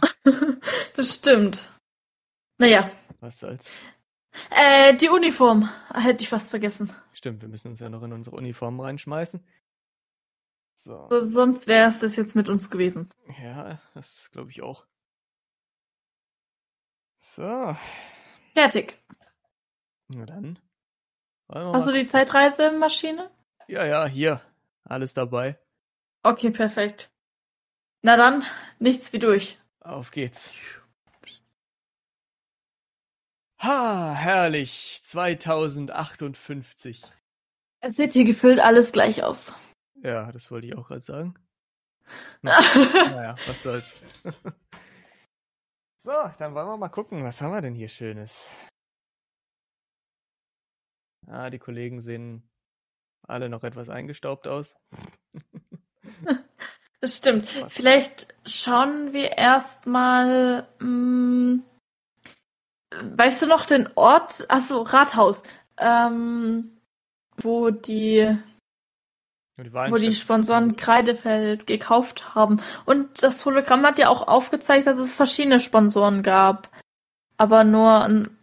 [0.94, 1.70] Das stimmt.
[2.56, 3.70] Naja, Was soll's.
[4.50, 6.90] äh, die Uniform hätte ich fast vergessen.
[7.12, 9.46] Stimmt, wir müssen uns ja noch in unsere Uniformen reinschmeißen.
[10.72, 11.06] So.
[11.10, 13.10] So, sonst wäre es das jetzt mit uns gewesen.
[13.42, 14.86] Ja, das glaube ich auch.
[17.18, 17.76] So,
[18.54, 18.98] Fertig.
[20.08, 20.58] na dann.
[21.50, 23.30] Hast du die Zeitreisemaschine?
[23.68, 24.40] Ja, ja, hier.
[24.84, 25.58] Alles dabei.
[26.22, 27.10] Okay, perfekt.
[28.02, 28.44] Na dann,
[28.78, 29.58] nichts wie durch.
[29.80, 30.52] Auf geht's.
[33.58, 35.00] Ha, herrlich.
[35.02, 37.02] 2058.
[37.80, 39.52] Es sieht hier gefüllt alles gleich aus.
[40.02, 41.34] Ja, das wollte ich auch gerade sagen.
[42.42, 44.00] Naja, was soll's.
[45.96, 48.48] so, dann wollen wir mal gucken, was haben wir denn hier Schönes?
[51.26, 52.48] Ah, die Kollegen sehen
[53.28, 54.76] alle noch etwas eingestaubt aus.
[57.00, 57.60] Das stimmt.
[57.60, 57.72] Was?
[57.72, 60.66] Vielleicht schauen wir erstmal.
[60.80, 61.62] mm,
[63.16, 64.46] Weißt du noch den Ort?
[64.48, 65.42] Achso, Rathaus.
[65.76, 66.78] Ähm,
[67.36, 68.36] wo die,
[69.58, 72.62] die wo die Sponsoren Kreidefeld gekauft haben.
[72.86, 76.70] Und das Hologramm hat ja auch aufgezeigt, dass es verschiedene Sponsoren gab.
[77.36, 78.38] Aber nur ein,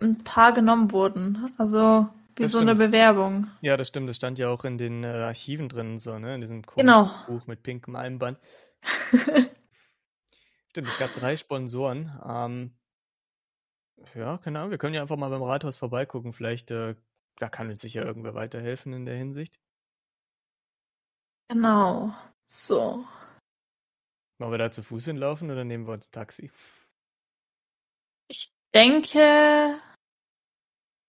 [0.00, 1.52] ein paar genommen wurden.
[1.58, 2.90] Also wie Das so eine stimmt.
[2.92, 3.48] Bewerbung.
[3.60, 6.34] Ja, das stimmt, das stand ja auch in den äh, Archiven drin, so, ne?
[6.34, 7.10] In diesem komischen Genau.
[7.26, 8.38] Buch mit pinkem Einband.
[10.70, 12.12] Stimmt, es gab drei Sponsoren.
[12.24, 12.76] Ähm,
[14.14, 16.32] ja, keine Ahnung, wir können ja einfach mal beim Rathaus vorbeigucken.
[16.32, 16.94] Vielleicht, äh,
[17.38, 19.58] da kann uns sicher irgendwer weiterhelfen in der Hinsicht.
[21.48, 22.14] Genau.
[22.48, 23.04] So.
[24.38, 26.50] Wollen wir da zu Fuß hinlaufen oder nehmen wir uns ein Taxi?
[28.28, 29.80] Ich denke,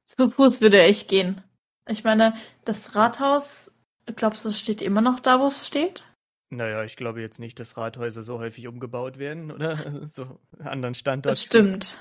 [0.07, 1.43] zu Fuß würde ich gehen.
[1.87, 2.33] Ich meine,
[2.65, 3.71] das Rathaus,
[4.15, 6.03] glaubst du, es steht immer noch da, wo es steht?
[6.49, 10.07] Naja, ich glaube jetzt nicht, dass Rathäuser so häufig umgebaut werden, oder?
[10.07, 11.33] So anderen Standort.
[11.33, 11.99] Das stimmt.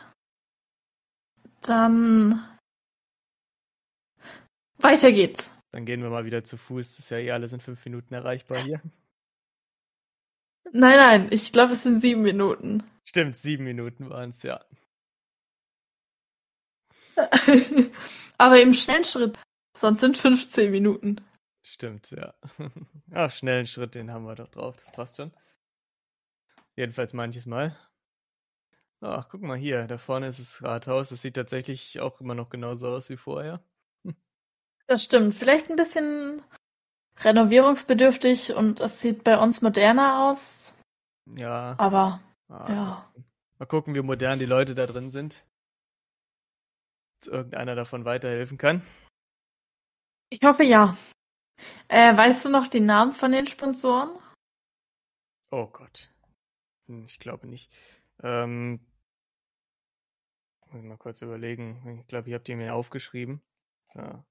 [1.62, 2.47] Dann
[4.79, 5.51] weiter geht's.
[5.73, 6.97] Dann gehen wir mal wieder zu Fuß.
[6.97, 8.81] Das ist ja eh alles in fünf Minuten erreichbar hier.
[10.73, 12.83] Nein, nein, ich glaube, es sind sieben Minuten.
[13.05, 14.64] Stimmt, sieben Minuten waren es, ja.
[18.39, 19.39] Aber im schnellen Schritt.
[19.77, 21.21] Sonst sind 15 Minuten.
[21.63, 22.35] Stimmt, ja.
[23.13, 25.33] Ach, schnellen Schritt, den haben wir doch drauf, das passt schon.
[26.77, 27.77] Jedenfalls manches Mal.
[29.01, 31.11] Ach, guck mal hier, da vorne ist das Rathaus.
[31.11, 33.63] Das sieht tatsächlich auch immer noch genauso aus wie vorher.
[34.89, 35.35] Das stimmt.
[35.35, 36.45] Vielleicht ein bisschen
[37.19, 40.77] renovierungsbedürftig und es sieht bei uns moderner aus.
[41.35, 41.75] Ja.
[41.79, 43.13] Aber ah, ja.
[43.59, 45.45] Mal gucken, wie modern die Leute da drin sind.
[47.25, 48.83] Irgendeiner davon weiterhelfen kann.
[50.31, 50.97] ich hoffe ja.
[51.89, 54.11] Äh, weißt du noch die Namen von den Sponsoren?
[55.51, 56.13] Oh Gott.
[56.87, 57.73] Hm, Ich glaube nicht.
[58.23, 58.81] Ähm,
[60.67, 62.01] muss ich mal kurz überlegen.
[62.01, 63.41] Ich glaube, ich habe die mir aufgeschrieben.
[63.95, 64.25] Ja.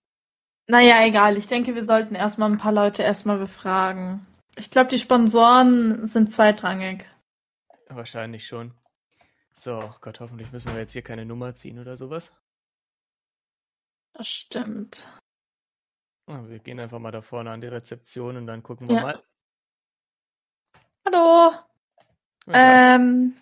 [0.67, 1.37] Naja, egal.
[1.37, 4.25] Ich denke, wir sollten erstmal ein paar Leute erstmal befragen.
[4.55, 7.05] Ich glaube, die Sponsoren sind zweitrangig.
[7.87, 8.73] Wahrscheinlich schon.
[9.55, 12.31] So, Gott, hoffentlich müssen wir jetzt hier keine Nummer ziehen oder sowas.
[14.17, 15.07] Das stimmt.
[16.27, 19.01] Ah, Wir gehen einfach mal da vorne an die Rezeption und dann gucken wir Ja.
[19.01, 19.23] mal.
[21.05, 21.51] Hallo.
[22.45, 22.53] Tag.
[22.53, 23.35] Ähm,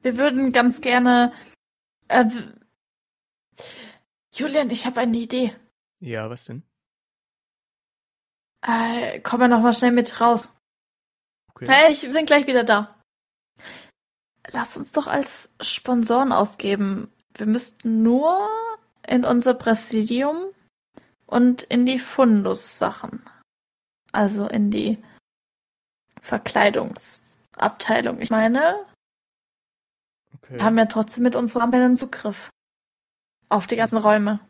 [0.00, 1.32] wir würden ganz gerne.
[2.08, 2.26] Äh,
[4.32, 5.56] Julian, ich habe eine Idee.
[6.00, 6.62] Ja, was denn?
[8.62, 10.48] Äh, komm mal noch mal schnell mit raus.
[11.54, 11.66] Okay.
[11.68, 13.00] Hey, ich bin gleich wieder da.
[14.52, 17.10] Lass uns doch als Sponsoren ausgeben.
[17.34, 18.48] Wir müssten nur
[19.06, 20.52] in unser Präsidium
[21.26, 23.22] und in die Fundus-Sachen.
[24.12, 25.02] Also in die
[26.20, 28.20] Verkleidungsabteilung.
[28.20, 28.86] Ich meine,
[30.34, 30.54] okay.
[30.54, 32.50] wir haben ja trotzdem mit unseren Ampeln Zugriff
[33.48, 34.40] auf die ganzen Räume.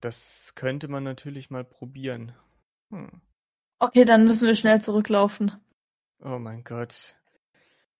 [0.00, 2.34] Das könnte man natürlich mal probieren.
[2.90, 3.20] Hm.
[3.80, 5.52] Okay, dann müssen wir schnell zurücklaufen.
[6.20, 7.16] Oh mein Gott.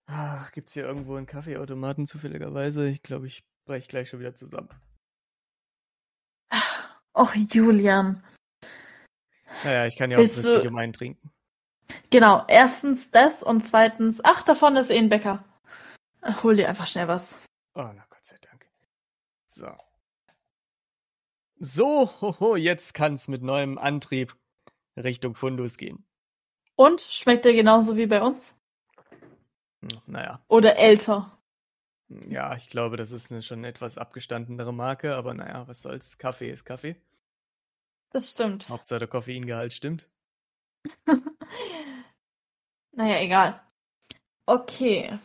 [0.07, 2.89] Ach, gibt's hier irgendwo einen Kaffeeautomaten zufälligerweise?
[2.89, 4.69] Ich glaube, ich brech gleich schon wieder zusammen.
[7.15, 8.25] Och, Julian.
[9.65, 11.31] Naja, ich kann ja auch das du- gemein trinken.
[12.11, 15.45] Genau, erstens das und zweitens, ach, da vorne ist eh ein Bäcker.
[16.21, 17.35] Ach, Hol dir einfach schnell was.
[17.75, 18.67] Oh, na Gott sei Dank.
[19.47, 19.69] So.
[21.61, 24.37] So, hoho, jetzt kann's mit neuem Antrieb
[24.97, 26.07] Richtung Fundus gehen.
[26.77, 28.55] Und schmeckt der genauso wie bei uns?
[29.83, 31.38] Hm, Naja, Oder älter?
[32.09, 36.17] Ja, ich glaube, das ist eine schon etwas abgestandenere Marke, aber naja, was soll's.
[36.19, 36.97] Kaffee ist Kaffee.
[38.11, 38.69] Das stimmt.
[38.71, 40.11] Hauptsache der Koffeingehalt stimmt.
[42.93, 43.61] naja, egal.
[44.47, 45.19] Okay.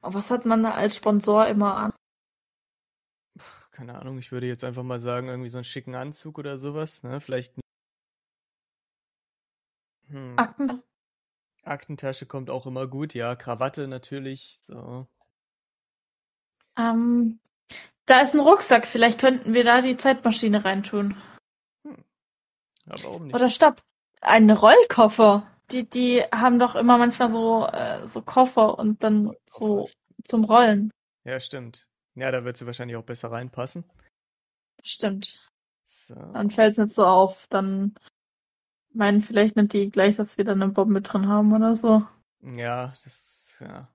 [0.00, 1.92] Was hat man da als Sponsor immer an?
[3.70, 7.02] Keine Ahnung, ich würde jetzt einfach mal sagen, irgendwie so einen schicken Anzug oder sowas,
[7.04, 7.20] ne?
[7.20, 7.54] Vielleicht.
[10.08, 10.36] Hm.
[10.36, 10.82] Akten?
[11.62, 13.36] Aktentasche kommt auch immer gut, ja.
[13.36, 15.06] Krawatte natürlich, so.
[16.76, 17.40] Ähm,
[18.06, 18.86] da ist ein Rucksack.
[18.86, 21.16] Vielleicht könnten wir da die Zeitmaschine reintun.
[22.86, 23.34] Ja, warum nicht?
[23.34, 23.82] Oder stopp.
[24.20, 25.46] Ein Rollkoffer.
[25.70, 29.88] Die, die haben doch immer manchmal so, äh, so Koffer und dann so
[30.24, 30.90] zum Rollen.
[31.24, 31.86] Ja, stimmt.
[32.16, 33.84] Ja, da wird sie wahrscheinlich auch besser reinpassen.
[34.82, 35.48] Stimmt.
[35.84, 36.14] So.
[36.14, 37.46] Dann fällt es nicht so auf.
[37.48, 37.94] Dann
[38.92, 42.04] meinen vielleicht nicht die gleich, dass wir da eine Bombe drin haben oder so.
[42.42, 43.88] Ja, das ja,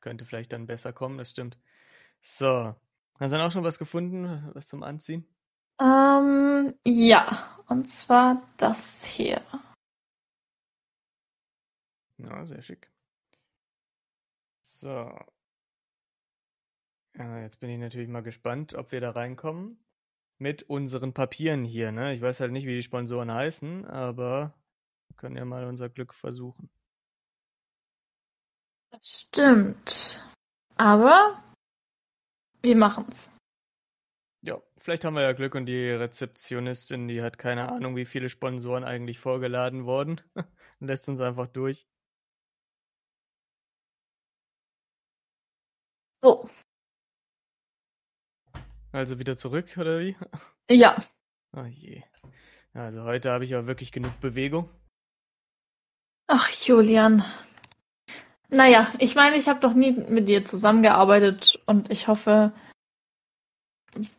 [0.00, 1.58] könnte vielleicht dann besser kommen, das stimmt.
[2.26, 2.74] So.
[3.20, 5.24] Hast du dann auch schon was gefunden, was zum Anziehen?
[5.80, 7.56] Ähm, ja.
[7.68, 9.40] Und zwar das hier.
[12.18, 12.90] Ja, sehr schick.
[14.62, 15.16] So.
[17.14, 19.78] Ja, jetzt bin ich natürlich mal gespannt, ob wir da reinkommen.
[20.38, 22.12] Mit unseren Papieren hier, ne?
[22.12, 24.52] Ich weiß halt nicht, wie die Sponsoren heißen, aber
[25.08, 26.70] wir können ja mal unser Glück versuchen.
[29.00, 30.20] Stimmt.
[30.76, 31.42] Aber
[32.66, 33.30] wir machen's.
[34.42, 38.28] Ja, vielleicht haben wir ja Glück und die Rezeptionistin, die hat keine Ahnung, wie viele
[38.28, 40.46] Sponsoren eigentlich vorgeladen wurden und
[40.88, 41.86] lässt uns einfach durch.
[46.22, 46.50] So.
[48.92, 50.16] Also wieder zurück, oder wie?
[50.70, 50.96] Ja.
[51.52, 52.02] Oh je.
[52.72, 54.68] Also heute habe ich auch wirklich genug Bewegung.
[56.26, 57.22] Ach, Julian.
[58.48, 62.52] Naja, ich meine, ich habe doch nie mit dir zusammengearbeitet und ich hoffe,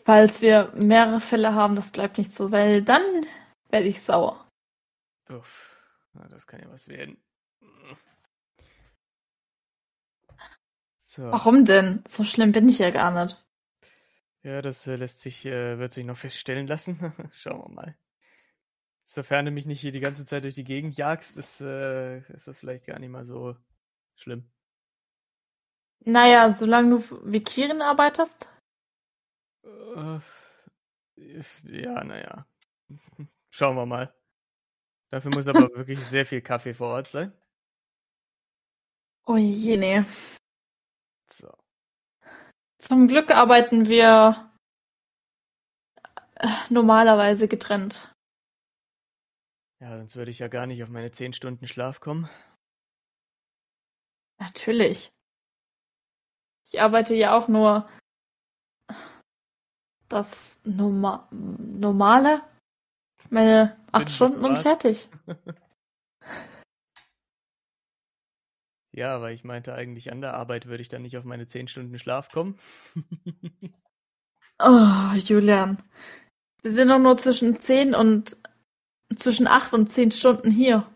[0.04, 3.26] falls wir mehrere Fälle haben, das bleibt nicht so, weil dann
[3.70, 4.50] werde ich sauer.
[5.30, 7.18] Uff, na, das kann ja was werden.
[10.96, 11.24] So.
[11.24, 12.04] Warum denn?
[12.08, 13.44] So schlimm bin ich ja gar nicht.
[14.44, 17.12] Ja, das äh, lässt sich, äh, wird sich noch feststellen lassen.
[17.34, 17.98] Schauen wir mal.
[19.04, 22.48] Sofern du mich nicht hier die ganze Zeit durch die Gegend jagst, ist, äh, ist
[22.48, 23.56] das vielleicht gar nicht mal so
[24.18, 24.50] schlimm.
[26.06, 28.50] Naja, solange du wie Kirin arbeitest?
[29.64, 30.20] Äh,
[31.64, 32.46] ja, naja.
[33.50, 34.14] Schauen wir mal.
[35.10, 37.34] Dafür muss aber wirklich sehr viel Kaffee vor Ort sein.
[39.26, 40.06] Oh je, nee.
[41.30, 41.52] So.
[42.80, 44.52] Zum Glück arbeiten wir
[46.36, 48.14] äh, normalerweise getrennt.
[49.80, 52.30] Ja, sonst würde ich ja gar nicht auf meine 10 Stunden Schlaf kommen.
[54.40, 55.12] Natürlich.
[56.68, 57.90] Ich arbeite ja auch nur
[60.10, 62.42] das Norma normale.
[63.30, 64.10] Meine acht.
[64.10, 65.10] Stunden und fertig.
[68.98, 71.68] Ja, aber ich meinte eigentlich an der Arbeit würde ich dann nicht auf meine 10
[71.68, 72.58] Stunden Schlaf kommen.
[74.60, 75.84] Oh, Julian.
[76.64, 78.38] Wir sind doch nur zwischen 10 und
[79.16, 80.90] zwischen 8 und 10 Stunden hier.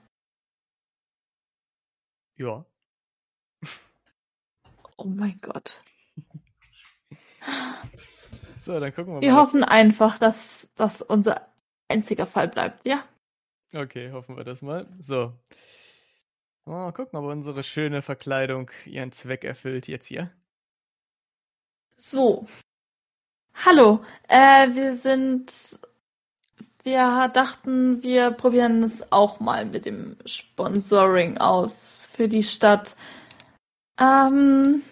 [2.37, 2.65] ja.
[5.03, 5.81] Oh mein Gott.
[8.55, 9.41] So, dann gucken wir Wir mal.
[9.41, 11.47] hoffen einfach, dass das unser
[11.87, 13.03] einziger Fall bleibt, ja?
[13.73, 14.85] Okay, hoffen wir das mal.
[14.99, 15.33] So.
[16.65, 20.29] Mal gucken, ob unsere schöne Verkleidung ihren Zweck erfüllt jetzt hier.
[21.95, 22.45] So.
[23.65, 25.79] Hallo, äh, wir sind.
[26.83, 32.95] Wir dachten, wir probieren es auch mal mit dem Sponsoring aus für die Stadt.
[33.99, 34.83] Ähm,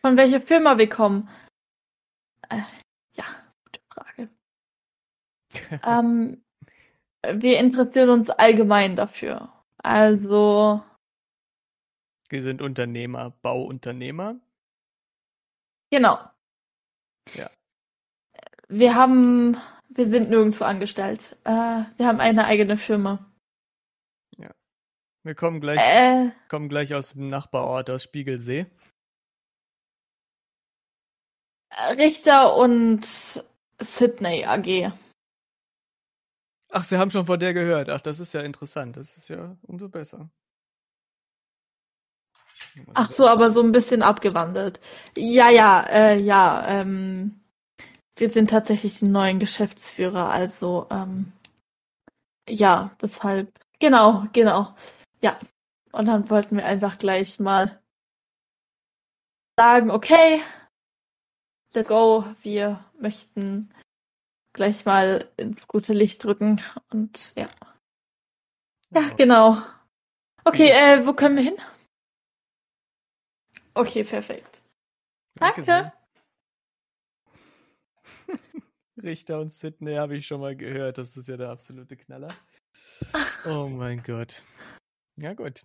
[0.00, 1.28] von welcher Firma wir kommen?
[2.48, 2.62] Äh,
[3.14, 3.24] ja,
[3.64, 4.28] gute Frage.
[5.84, 6.42] Ähm,
[7.22, 9.52] wir interessieren uns allgemein dafür.
[9.78, 10.82] Also,
[12.28, 14.36] Wir sind Unternehmer, Bauunternehmer.
[15.90, 16.18] genau.
[17.34, 17.50] Ja.
[18.68, 19.56] Wir haben,
[19.88, 21.36] Wir sind nirgendwo angestellt.
[21.44, 21.50] Äh,
[21.96, 23.26] wir haben eine eigene Firma.
[25.22, 28.66] Wir kommen gleich, Äh, kommen gleich aus dem Nachbarort, aus Spiegelsee.
[31.96, 33.04] Richter und
[33.80, 34.92] Sydney AG.
[36.72, 37.90] Ach, Sie haben schon von der gehört.
[37.90, 38.96] Ach, das ist ja interessant.
[38.96, 40.30] Das ist ja umso besser.
[42.94, 44.80] Ach so, aber so ein bisschen abgewandelt.
[45.16, 47.40] Ja, ja, äh, ja, ähm,
[48.16, 51.32] wir sind tatsächlich die neuen Geschäftsführer, also, ähm,
[52.48, 54.74] ja, deshalb, genau, genau,
[55.22, 55.38] ja.
[55.92, 57.80] Und dann wollten wir einfach gleich mal
[59.58, 60.40] sagen, okay,
[61.72, 63.72] let's go, wir möchten
[64.52, 66.60] gleich mal ins gute Licht drücken
[66.90, 67.50] und ja.
[68.90, 69.62] Ja, genau.
[70.44, 71.58] Okay, äh, wo können wir hin?
[73.74, 74.62] Okay, perfekt.
[75.36, 75.92] Danke.
[79.02, 80.98] Richter und Sydney habe ich schon mal gehört.
[80.98, 82.34] Das ist ja der absolute Knaller.
[83.46, 84.44] Oh mein Gott.
[85.16, 85.64] Ja, gut.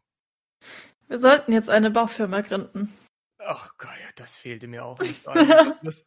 [1.08, 2.93] Wir sollten jetzt eine Baufirma gründen.
[3.39, 5.25] Ach Gott, ja, das fehlte mir auch nicht.
[5.81, 6.05] Jetzt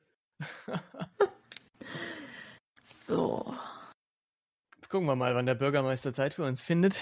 [3.07, 3.55] So.
[4.89, 6.99] gucken wir mal, wann der Bürgermeister Zeit für uns findet.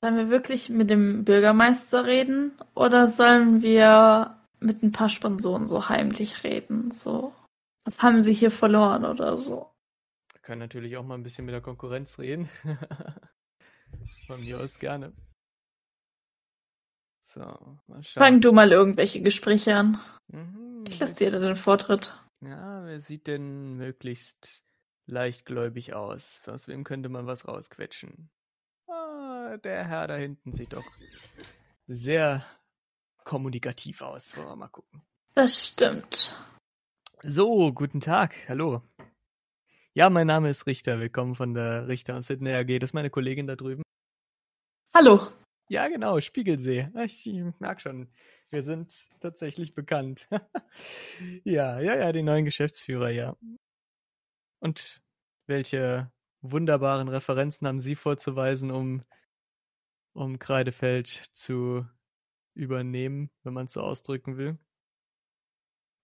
[0.00, 5.88] Sollen wir wirklich mit dem Bürgermeister reden oder sollen wir mit ein paar Sponsoren so
[5.88, 6.90] heimlich reden?
[6.90, 7.34] So,
[7.84, 9.72] was haben sie hier verloren oder so?
[10.32, 12.48] Wir können natürlich auch mal ein bisschen mit der Konkurrenz reden.
[14.26, 15.12] Von mir aus gerne.
[17.26, 17.40] So,
[17.88, 18.22] mal schauen.
[18.22, 20.00] Fang du mal irgendwelche Gespräche an.
[20.28, 22.14] Mhm, Ich lasse dir da den Vortritt.
[22.40, 24.62] Ja, wer sieht denn möglichst
[25.06, 26.40] leichtgläubig aus?
[26.46, 28.30] Aus wem könnte man was rausquetschen?
[28.88, 30.84] Ah, der Herr da hinten sieht doch
[31.88, 32.44] sehr
[33.24, 34.36] kommunikativ aus.
[34.36, 35.02] Wollen wir mal gucken.
[35.34, 36.38] Das stimmt.
[37.24, 38.34] So, guten Tag.
[38.48, 38.82] Hallo.
[39.94, 41.00] Ja, mein Name ist Richter.
[41.00, 42.78] Willkommen von der Richter und Sydney AG.
[42.78, 43.82] Das ist meine Kollegin da drüben.
[44.94, 45.28] Hallo.
[45.68, 46.88] Ja, genau, Spiegelsee.
[47.04, 47.26] Ich
[47.58, 48.08] merke schon,
[48.50, 50.28] wir sind tatsächlich bekannt.
[51.44, 53.36] ja, ja, ja, die neuen Geschäftsführer, ja.
[54.60, 55.02] Und
[55.46, 59.02] welche wunderbaren Referenzen haben Sie vorzuweisen, um,
[60.14, 61.86] um Kreidefeld zu
[62.54, 64.58] übernehmen, wenn man es so ausdrücken will?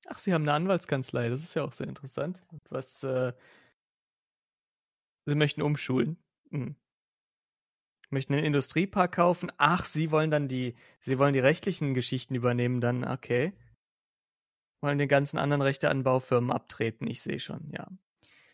[0.09, 2.45] Ach, Sie haben eine Anwaltskanzlei, das ist ja auch sehr interessant.
[2.69, 3.33] Was, äh,
[5.27, 6.19] Sie möchten umschulen.
[6.51, 6.77] Hm
[8.13, 9.51] möchten einen Industriepark kaufen.
[9.57, 13.53] Ach, Sie wollen dann die, Sie wollen die rechtlichen Geschichten übernehmen, dann okay.
[14.81, 17.89] Wollen den ganzen anderen Rechte an Baufirmen abtreten, ich sehe schon, ja.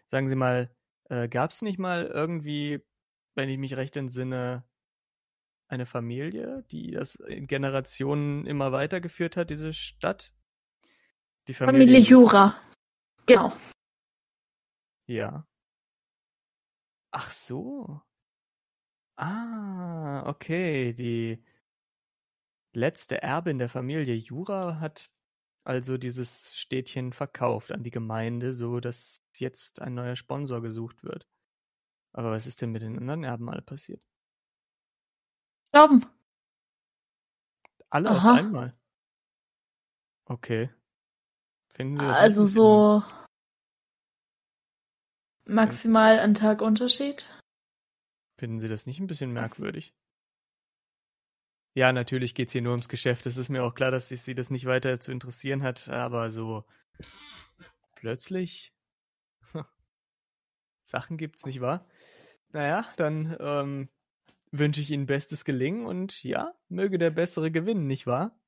[0.06, 0.70] Sagen Sie mal,
[1.10, 2.80] äh, gab es nicht mal irgendwie,
[3.34, 4.64] wenn ich mich recht entsinne,
[5.68, 10.32] eine Familie, die das in Generationen immer weitergeführt hat, diese Stadt?
[11.46, 12.56] Die Familie Jura.
[13.26, 13.52] Genau.
[15.06, 15.46] Ja.
[17.10, 18.00] Ach so.
[19.18, 20.92] Ah, okay.
[20.92, 21.42] Die
[22.72, 25.10] letzte Erbin der Familie Jura hat
[25.64, 31.26] also dieses Städtchen verkauft an die Gemeinde, so dass jetzt ein neuer Sponsor gesucht wird.
[32.12, 34.00] Aber was ist denn mit den anderen Erben alle passiert?
[35.72, 36.06] Glauben.
[37.90, 38.34] Alle auf Aha.
[38.34, 38.78] einmal.
[40.26, 40.70] Okay.
[41.70, 43.02] Finden Sie das Also so
[45.44, 47.28] maximal ein Tag Unterschied.
[48.38, 49.92] Finden Sie das nicht ein bisschen merkwürdig?
[51.74, 53.26] Ja, natürlich geht's hier nur ums Geschäft.
[53.26, 56.30] Es ist mir auch klar, dass sich Sie das nicht weiter zu interessieren hat, aber
[56.30, 56.64] so
[57.96, 58.72] plötzlich
[60.84, 61.86] Sachen gibt's, nicht wahr?
[62.50, 63.88] Naja, dann ähm,
[64.52, 68.38] wünsche ich Ihnen bestes Gelingen und ja, möge der Bessere gewinnen, nicht wahr?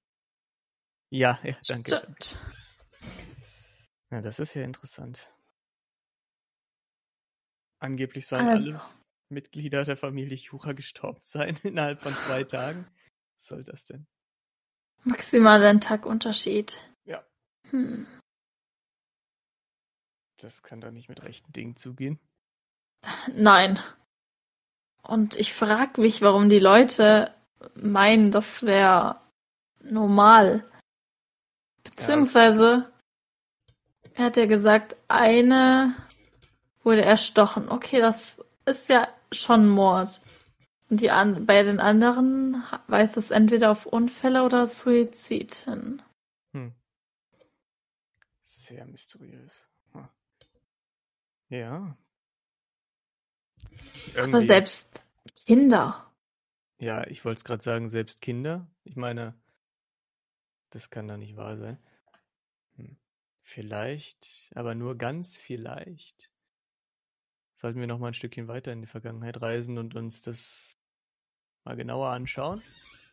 [1.11, 1.99] Ja, ja, danke.
[1.99, 2.39] Stimmt.
[4.11, 5.33] Ja, das ist ja interessant.
[7.79, 9.00] Angeblich sollen Also, alle
[9.31, 12.87] Mitglieder der Familie Jura gestorben sein innerhalb von zwei Tagen.
[13.37, 14.07] Was soll das denn?
[15.05, 16.79] maximal ein Tag Unterschied.
[17.05, 17.25] Ja.
[17.71, 18.07] Hm.
[20.39, 22.19] Das kann doch nicht mit rechten Dingen zugehen.
[23.33, 23.79] Nein.
[25.03, 27.35] Und ich frage mich, warum die Leute
[27.75, 29.21] meinen, das wäre
[29.81, 30.71] normal.
[31.83, 32.91] Beziehungsweise,
[34.15, 35.95] er hat ja gesagt, eine
[36.83, 37.69] wurde erstochen.
[37.69, 40.21] Okay, das ist ja schon Mord.
[40.89, 46.03] Und die an bei den anderen weist es entweder auf Unfälle oder Suizid hin.
[46.53, 46.75] Hm.
[48.43, 49.69] Sehr mysteriös.
[49.93, 50.09] Hm.
[51.49, 51.97] Ja.
[54.27, 55.01] Aber Irgendwie, selbst
[55.47, 56.11] Kinder.
[56.79, 58.67] ja, ich wollte es gerade sagen, selbst Kinder.
[58.85, 59.35] Ich meine,
[60.71, 61.79] das kann doch nicht wahr sein.
[62.77, 62.97] Hm.
[63.43, 66.30] Vielleicht, aber nur ganz vielleicht,
[67.61, 70.79] sollten wir noch mal ein Stückchen weiter in die Vergangenheit reisen und uns das
[71.65, 72.63] mal genauer anschauen.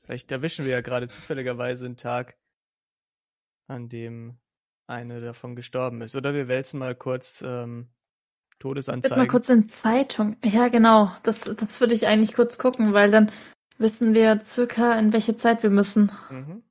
[0.03, 2.37] Vielleicht erwischen wir ja gerade zufälligerweise einen Tag,
[3.67, 4.39] an dem
[4.87, 6.15] eine davon gestorben ist.
[6.15, 9.27] Oder wir wälzen mal kurz ähm, Jetzt mal Todesanzeigen.
[9.27, 10.37] kurz in Zeitung.
[10.43, 11.11] Ja, genau.
[11.23, 13.31] Das, das würde ich eigentlich kurz gucken, weil dann
[13.77, 16.11] wissen wir circa, in welche Zeit wir müssen.
[16.29, 16.63] Mhm.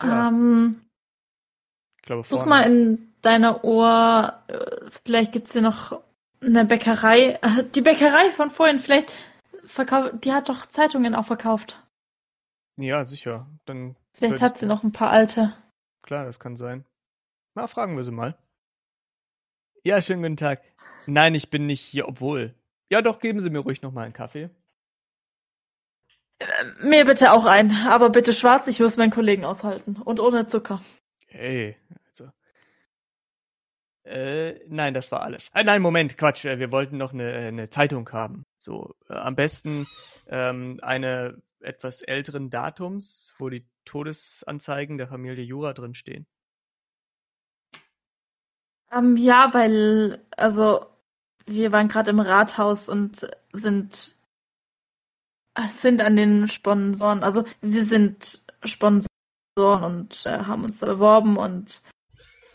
[0.00, 0.28] Ja.
[0.28, 0.80] Ähm,
[1.96, 6.00] Ich glaube, such mal in deiner Uhr, äh, vielleicht gibt's hier noch
[6.40, 7.38] eine Bäckerei.
[7.42, 9.12] Äh, Die Bäckerei von vorhin, vielleicht
[9.64, 11.82] verkauft, die hat doch Zeitungen auch verkauft.
[12.76, 13.46] Ja, sicher.
[13.66, 15.54] Dann Vielleicht hat sie noch ein paar alte.
[16.02, 16.84] Klar, das kann sein.
[17.54, 18.36] Na, fragen wir sie mal.
[19.84, 20.62] Ja, schönen guten Tag.
[21.06, 22.54] Nein, ich bin nicht hier, obwohl.
[22.90, 24.50] Ja, doch, geben Sie mir ruhig noch mal einen Kaffee.
[26.80, 29.96] Mir bitte auch ein, aber bitte schwarz, ich muss meinen Kollegen aushalten.
[29.96, 30.80] Und ohne Zucker.
[31.26, 31.76] Hey.
[34.08, 35.50] Äh, nein, das war alles.
[35.52, 36.44] Äh, nein, Moment, Quatsch.
[36.46, 38.46] äh, Wir wollten noch eine, eine Zeitung haben.
[38.58, 39.86] So, äh, am besten
[40.28, 46.26] ähm, eine etwas älteren Datums, wo die Todesanzeigen der Familie Jura drin stehen.
[48.90, 50.86] Ähm, ja, weil, also,
[51.44, 54.16] wir waren gerade im Rathaus und sind,
[55.54, 59.08] äh, sind an den Sponsoren, also wir sind Sponsoren
[59.58, 61.82] und äh, haben uns da beworben und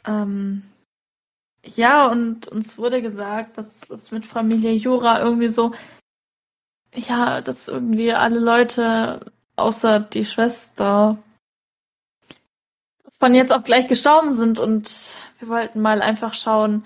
[0.07, 0.63] ähm,
[1.65, 5.73] ja, und uns wurde gesagt, dass es mit Familie Jura irgendwie so,
[6.93, 11.17] ja, dass irgendwie alle Leute außer die Schwester
[13.19, 16.85] von jetzt auf gleich gestorben sind und wir wollten mal einfach schauen,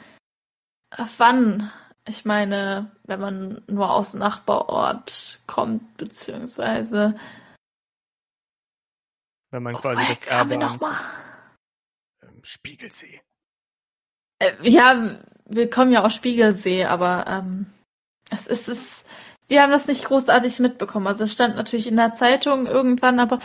[1.18, 1.72] wann.
[2.10, 7.20] Ich meine, wenn man nur aus dem Nachbarort kommt, beziehungsweise
[9.52, 10.58] Wenn man quasi Woher das Erbe
[12.44, 13.22] Spiegelsee.
[14.40, 17.68] Äh, ja, wir kommen ja aus Spiegelsee, aber ähm,
[18.30, 19.06] es ist, es
[19.48, 21.08] wir haben das nicht großartig mitbekommen.
[21.08, 23.40] Also es stand natürlich in der Zeitung irgendwann, aber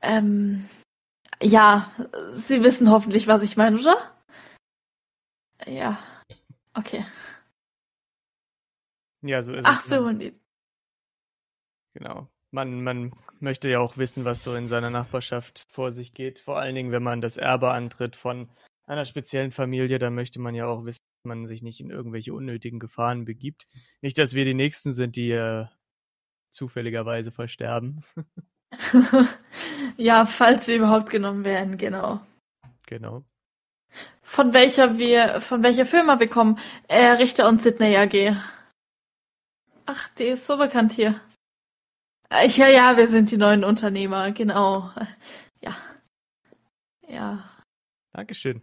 [0.00, 0.68] ähm,
[1.40, 1.92] ja,
[2.32, 3.96] Sie wissen hoffentlich, was ich meine, oder?
[5.66, 5.98] Ja,
[6.74, 7.06] okay.
[9.22, 9.88] Ja, so ist Ach es.
[9.88, 10.40] so, Man, und die-
[11.94, 12.28] genau.
[12.50, 16.40] Man, man möchte ja auch wissen, was so in seiner Nachbarschaft vor sich geht.
[16.40, 18.48] Vor allen Dingen, wenn man das Erbe antritt von
[18.90, 22.34] einer speziellen Familie, dann möchte man ja auch wissen, dass man sich nicht in irgendwelche
[22.34, 23.66] unnötigen Gefahren begibt.
[24.02, 25.66] Nicht, dass wir die Nächsten sind, die äh,
[26.50, 28.04] zufälligerweise versterben.
[29.96, 32.20] ja, falls wir überhaupt genommen werden, genau.
[32.86, 33.24] Genau.
[34.22, 36.58] Von welcher wir, von welcher Firma wir kommen?
[36.88, 38.36] Äh, Richter und Sydney AG.
[39.86, 41.20] Ach, die ist so bekannt hier.
[42.28, 44.90] Äh, Ja, ja, wir sind die neuen Unternehmer, genau.
[45.60, 45.76] Ja.
[47.08, 47.50] Ja.
[48.12, 48.62] Dankeschön.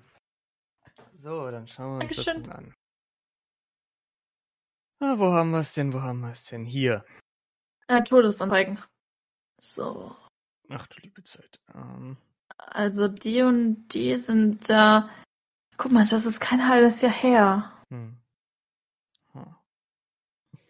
[1.28, 2.44] So, dann schauen wir uns Dankeschön.
[2.44, 2.74] das mal an.
[5.02, 5.92] Ah, wo haben wir es denn?
[5.92, 6.64] Wo haben wir es denn?
[6.64, 7.04] Hier.
[7.90, 8.80] Äh, Todesanzeigen.
[9.60, 10.16] So.
[10.70, 11.60] Ach du liebe Zeit.
[11.76, 12.16] Ähm,
[12.58, 15.10] Also die und die sind da.
[15.76, 17.74] Guck mal, das ist kein halbes Jahr her.
[17.90, 18.18] hm.
[19.34, 19.56] Hm.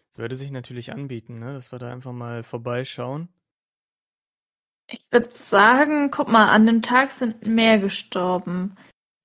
[0.08, 3.28] Es würde sich natürlich anbieten, ne, dass wir da einfach mal vorbeischauen.
[4.88, 8.76] Ich würde sagen, guck mal, an dem Tag sind mehr gestorben.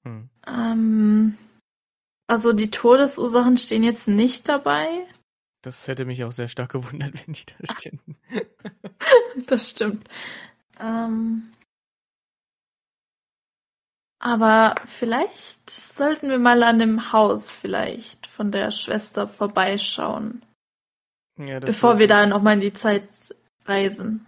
[0.04, 0.30] Hm.
[0.48, 1.38] Ähm,
[2.28, 5.06] also die Todesursachen stehen jetzt nicht dabei.
[5.62, 8.00] Das hätte mich auch sehr stark gewundert, wenn die da stehen.
[9.48, 10.08] Das stimmt.
[10.80, 11.52] Ähm,
[14.20, 20.46] aber vielleicht sollten wir mal an dem Haus vielleicht von der Schwester vorbeischauen,
[21.38, 23.36] ja, das bevor wir da nochmal in die Zeit
[23.66, 24.26] reisen.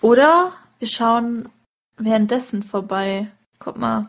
[0.00, 1.50] Oder wir schauen
[1.96, 3.30] währenddessen vorbei.
[3.58, 4.08] Guck mal.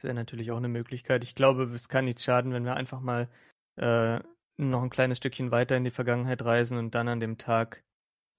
[0.00, 1.24] Das wäre natürlich auch eine Möglichkeit.
[1.24, 3.28] Ich glaube, es kann nichts schaden, wenn wir einfach mal
[3.76, 4.18] äh,
[4.56, 7.84] noch ein kleines Stückchen weiter in die Vergangenheit reisen und dann an dem Tag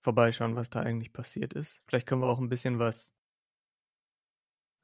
[0.03, 1.83] vorbeischauen, was da eigentlich passiert ist.
[1.85, 3.13] Vielleicht können wir auch ein bisschen was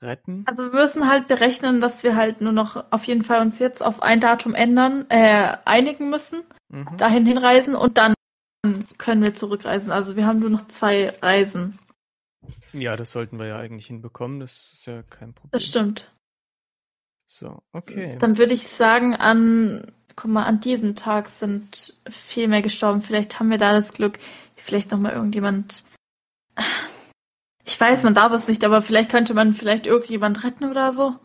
[0.03, 0.45] retten.
[0.45, 3.83] Also wir müssen halt berechnen, dass wir halt nur noch auf jeden Fall uns jetzt
[3.83, 6.43] auf ein Datum ändern, äh, einigen müssen.
[6.69, 6.95] Mhm.
[6.97, 8.13] dahin hinreisen und dann
[8.99, 9.91] können wir zurückreisen.
[9.91, 11.79] Also wir haben nur noch zwei Reisen.
[12.71, 14.39] Ja, das sollten wir ja eigentlich hinbekommen.
[14.39, 15.49] Das ist ja kein Problem.
[15.51, 16.11] Das stimmt.
[17.27, 18.17] So, okay.
[18.19, 23.01] Dann würde ich sagen, an, guck mal, an diesem Tag sind viel mehr gestorben.
[23.01, 24.17] Vielleicht haben wir da das Glück,
[24.55, 25.83] vielleicht nochmal irgendjemand.
[27.65, 31.19] Ich weiß, man darf es nicht, aber vielleicht könnte man vielleicht irgendjemand retten oder so.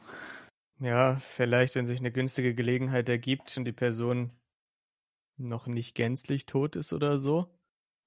[0.81, 4.33] Ja, vielleicht, wenn sich eine günstige Gelegenheit ergibt und die Person
[5.37, 7.47] noch nicht gänzlich tot ist oder so.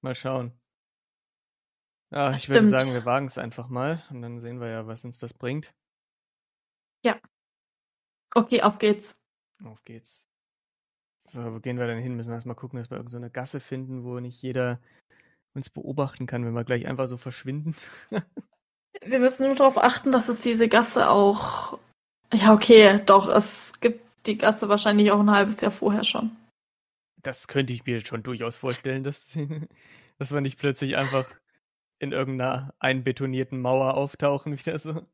[0.02, 0.52] Mal schauen.
[2.12, 2.72] Ja, Das ich würde stimmt.
[2.72, 5.74] sagen, wir wagen es einfach mal und dann sehen wir ja, was uns das bringt.
[8.36, 9.16] Okay, auf geht's.
[9.64, 10.28] Auf geht's.
[11.28, 12.16] So, wo gehen wir denn hin?
[12.16, 14.80] Müssen wir erstmal gucken, dass wir irgendeine so Gasse finden, wo nicht jeder
[15.56, 17.76] uns beobachten kann, wenn wir gleich einfach so verschwinden.
[19.06, 21.78] Wir müssen nur darauf achten, dass es diese Gasse auch.
[22.34, 26.36] Ja, okay, doch, es gibt die Gasse wahrscheinlich auch ein halbes Jahr vorher schon.
[27.22, 29.38] Das könnte ich mir schon durchaus vorstellen, dass,
[30.18, 31.30] dass wir nicht plötzlich einfach
[32.00, 35.06] in irgendeiner einbetonierten Mauer auftauchen, wieder so.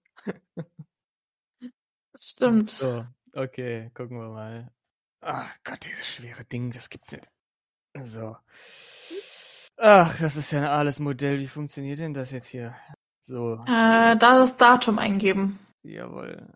[2.24, 2.70] Stimmt.
[2.70, 4.72] So, okay, gucken wir mal.
[5.22, 7.30] Ach Gott, dieses schwere Ding, das gibt's nicht.
[8.04, 8.38] So.
[9.78, 11.40] Ach, das ist ja ein alles Modell.
[11.40, 12.76] Wie funktioniert denn das jetzt hier?
[13.20, 15.60] So, Äh, da das Datum eingeben.
[15.84, 16.54] jawohl.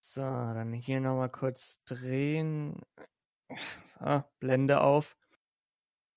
[0.00, 2.80] So, dann hier nochmal kurz drehen.
[3.98, 5.16] So, Blende auf.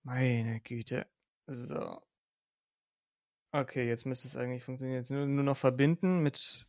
[0.03, 1.07] Meine Güte.
[1.47, 2.01] So.
[3.51, 4.99] Okay, jetzt müsste es eigentlich funktionieren.
[4.99, 6.65] Jetzt nur, nur noch verbinden mit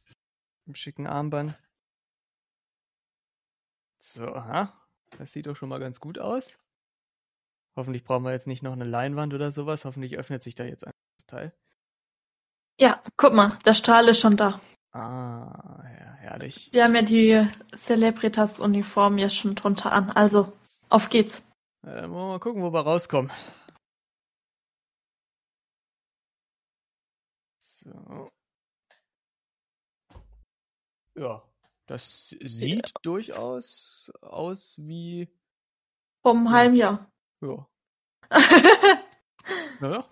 [0.67, 1.59] dem schicken Armband.
[3.99, 4.73] So, aha.
[5.19, 6.57] Das sieht doch schon mal ganz gut aus.
[7.77, 9.85] Hoffentlich brauchen wir jetzt nicht noch eine Leinwand oder sowas.
[9.85, 11.53] Hoffentlich öffnet sich da jetzt das Teil.
[12.79, 14.61] Ja, guck mal, der Strahl ist schon da.
[14.93, 16.71] Ah, ja, herrlich.
[16.73, 20.11] Wir haben ja die Celebritas-Uniform jetzt schon drunter an.
[20.11, 20.53] Also,
[20.89, 21.43] auf geht's.
[21.83, 23.31] Äh, wollen wir mal gucken, wo wir rauskommen.
[27.59, 28.31] So.
[31.15, 31.43] Ja,
[31.87, 35.29] das sieht durchaus aus wie.
[36.23, 36.51] Vom Ja.
[36.51, 37.11] halben Jahr.
[37.41, 37.67] Ja.
[39.81, 40.05] Naja.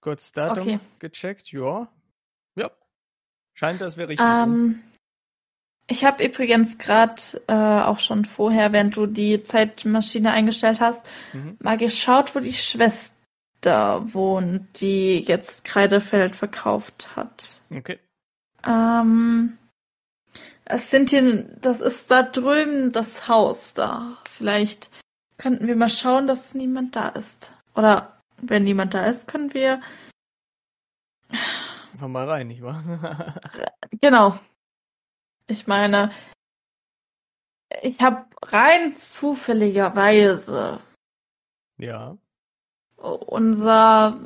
[0.00, 0.80] Kurz Datum Okay.
[0.98, 1.88] gecheckt, ja.
[2.56, 2.70] Ja.
[3.54, 4.26] Scheint, das wäre richtig.
[4.28, 4.82] ähm,
[5.86, 11.56] ich habe übrigens gerade äh, auch schon vorher, während du die Zeitmaschine eingestellt hast, Mhm.
[11.60, 13.14] mal geschaut, wo die Schwester
[14.12, 17.60] wohnt, die jetzt Kreidefeld verkauft hat.
[17.70, 17.98] Okay.
[18.66, 19.56] Ähm,
[20.64, 24.18] es sind hier, das ist da drüben das Haus da.
[24.28, 24.90] Vielleicht
[25.38, 27.52] könnten wir mal schauen, dass niemand da ist.
[27.74, 29.80] Oder wenn niemand da ist, können wir,
[31.92, 33.40] Einfach mal rein, nicht wahr?
[34.00, 34.38] genau.
[35.46, 36.10] Ich meine,
[37.82, 40.80] ich habe rein zufälligerweise
[41.78, 42.16] ja.
[42.96, 44.20] unser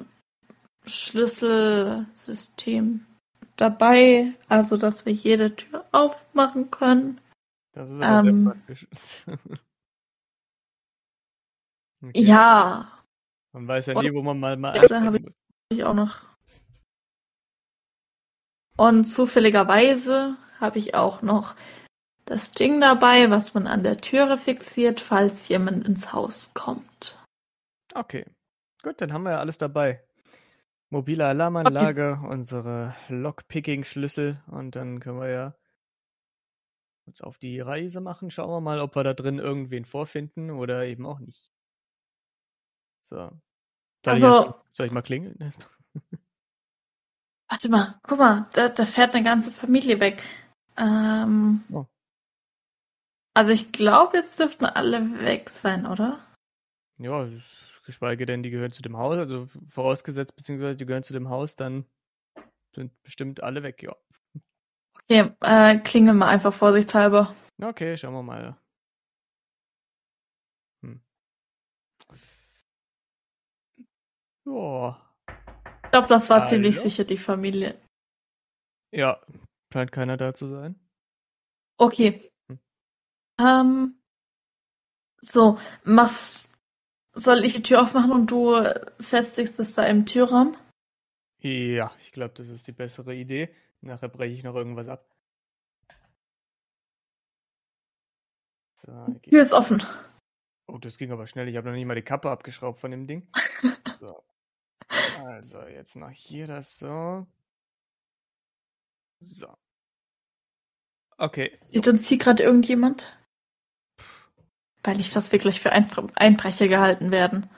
[0.85, 3.07] Schlüsselsystem
[3.57, 7.21] dabei, also dass wir jede Tür aufmachen können.
[7.73, 8.87] Das ist aber Ähm, sehr praktisch.
[12.03, 12.21] Okay.
[12.25, 12.93] Ja,
[13.53, 15.19] Man weiß ja nie, wo man mal, mal Ja, da habe
[15.71, 16.27] ich auch noch.
[18.77, 21.57] Und zufälligerweise habe ich auch noch
[22.27, 27.19] das Ding dabei, was man an der Türe fixiert, falls jemand ins Haus kommt.
[27.95, 28.27] Okay.
[28.83, 30.06] Gut, dann haben wir ja alles dabei.
[30.91, 35.55] Mobile Alarmanlage, unsere Lockpicking-Schlüssel und dann können wir ja
[37.07, 38.31] uns auf die Reise machen.
[38.31, 41.51] Schauen wir mal, ob wir da drin irgendwen vorfinden oder eben auch nicht.
[43.09, 43.17] So.
[43.17, 45.55] Soll, ich, Also- erst mal, soll ich mal klingeln?
[47.49, 50.23] Warte mal, guck mal, da, da fährt eine ganze Familie weg.
[50.77, 51.87] Ähm, Oh.
[53.35, 56.19] Also ich glaube, jetzt dürften alle weg sein, oder?
[56.99, 57.29] Ja,
[57.87, 59.17] geschweige denn, die gehören zu dem Haus.
[59.17, 61.87] Also vorausgesetzt, beziehungsweise die gehören zu dem Haus, dann
[62.75, 63.97] sind bestimmt alle weg, ja.
[65.03, 67.35] Okay, äh, klingeln wir einfach vorsichtshalber.
[67.63, 68.57] Okay, schauen wir mal.
[70.83, 71.01] Hm.
[74.45, 75.03] Ja.
[75.85, 76.51] Ich glaube, das war Hallo?
[76.51, 77.81] ziemlich sicher die Familie.
[78.93, 79.21] Ja,
[79.73, 80.79] scheint keiner da zu sein.
[81.79, 82.31] Okay.
[82.49, 82.61] Hm.
[83.39, 84.03] Ähm,
[85.21, 86.56] so, machst,
[87.17, 88.55] soll ich die Tür aufmachen und du
[89.01, 90.57] festigst es da im Türraum?
[91.41, 93.55] Ja, ich glaube, das ist die bessere Idee.
[93.81, 95.11] Nachher breche ich noch irgendwas ab.
[98.85, 99.83] So, geht- Tür ist offen.
[100.69, 101.49] Oh, das ging aber schnell.
[101.49, 103.29] Ich habe noch nicht mal die Kappe abgeschraubt von dem Ding.
[104.01, 104.23] So.
[105.25, 107.27] Also, jetzt noch hier das so.
[109.21, 109.47] So.
[111.17, 111.59] Okay.
[111.73, 113.17] Sieht uns hier gerade irgendjemand?
[114.87, 117.51] Weil nicht, dass wir gleich für Einbre Einbrecher gehalten werden.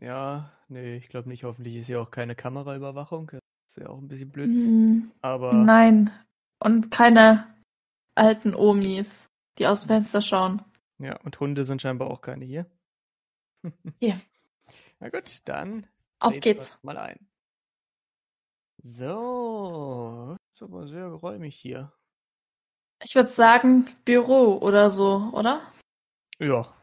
[0.00, 1.44] Ja, nee, ich glaube nicht.
[1.44, 3.28] Hoffentlich ist hier auch keine Kameraüberwachung.
[3.32, 4.46] Das ist ja auch ein bisschen blöd.
[4.48, 6.10] Hm, Aber nein.
[6.58, 7.54] Und keine
[8.16, 9.28] alten Omis,
[9.58, 10.62] die aus dem Fenster schauen.
[10.98, 12.66] ja, und Hunde sind scheinbar auch keine hier.
[14.00, 14.20] Hier.
[14.98, 15.86] Na gut, dann
[16.18, 16.78] Auf geht's.
[16.82, 17.26] mal ein.
[18.82, 21.92] So, ist aber sehr geräumig hier.
[23.02, 25.60] Ich würde sagen, Büro oder so, oder?
[26.40, 26.74] Ja.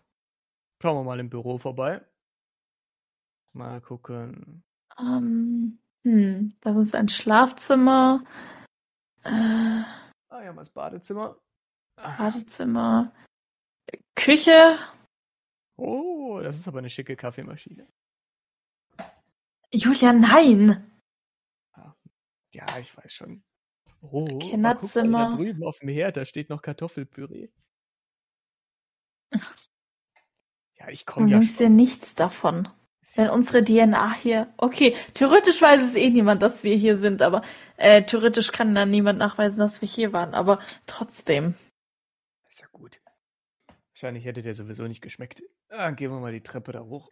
[0.82, 2.06] Schauen wir mal im Büro vorbei.
[3.54, 4.64] Mal gucken.
[5.00, 8.24] Ähm, hm, das ist ein Schlafzimmer.
[9.24, 9.82] Äh,
[10.42, 11.40] hier mal das Badezimmer.
[11.96, 13.12] Badezimmer.
[14.16, 14.78] Küche.
[15.76, 17.88] Oh, das ist aber eine schicke Kaffeemaschine.
[19.74, 20.92] Julia, nein.
[22.54, 23.44] Ja, ich weiß schon.
[24.02, 25.30] Oh, Kinderzimmer.
[25.30, 27.50] guck da drüben auf dem Herd, da steht noch Kartoffelpüree.
[29.32, 32.70] Ja, ich Du komme ja nimmst dir nichts davon.
[33.16, 34.54] Wenn unsere DNA hier.
[34.58, 37.42] Okay, theoretisch weiß es eh niemand, dass wir hier sind, aber
[37.78, 41.56] äh, theoretisch kann dann niemand nachweisen, dass wir hier waren, aber trotzdem.
[42.50, 43.00] Ist ja gut.
[43.94, 45.42] Wahrscheinlich hätte der sowieso nicht geschmeckt.
[45.70, 47.12] Ah, gehen wir mal die Treppe da hoch.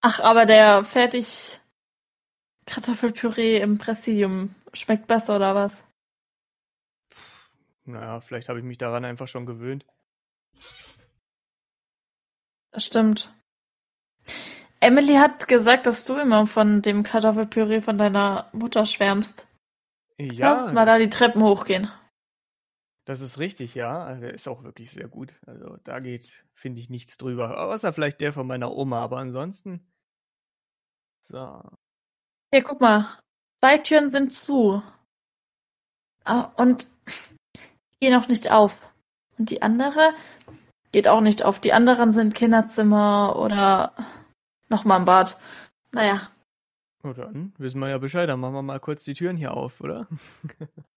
[0.00, 1.60] Ach, aber der fertig
[2.66, 5.84] Kartoffelpüree im Präsidium schmeckt besser oder was?
[7.84, 9.84] Naja, vielleicht habe ich mich daran einfach schon gewöhnt.
[12.72, 13.32] Das stimmt.
[14.80, 19.46] Emily hat gesagt, dass du immer von dem Kartoffelpüree von deiner Mutter schwärmst.
[20.18, 21.90] Lass mal Ja, da die Treppen hochgehen.
[23.06, 24.02] das ist richtig, ja.
[24.04, 25.34] Also, Der ist auch wirklich sehr gut.
[25.46, 27.60] Also da geht, finde ich, nichts drüber.
[27.68, 29.86] Außer vielleicht der von meiner Oma, aber ansonsten.
[31.22, 31.62] So.
[32.52, 33.18] Hier, guck mal.
[33.60, 34.82] Zwei Türen sind zu.
[36.24, 36.86] Ah, und
[38.00, 38.78] gehen noch nicht auf.
[39.38, 40.14] Und die andere
[40.92, 41.60] geht auch nicht auf.
[41.60, 43.92] Die anderen sind Kinderzimmer oder
[44.68, 45.38] nochmal im Bad.
[45.92, 46.30] Naja,
[47.04, 48.30] Oh, dann wissen wir ja Bescheid.
[48.30, 50.08] Dann machen wir mal kurz die Türen hier auf, oder?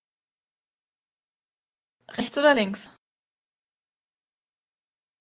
[2.11, 2.95] rechts oder links?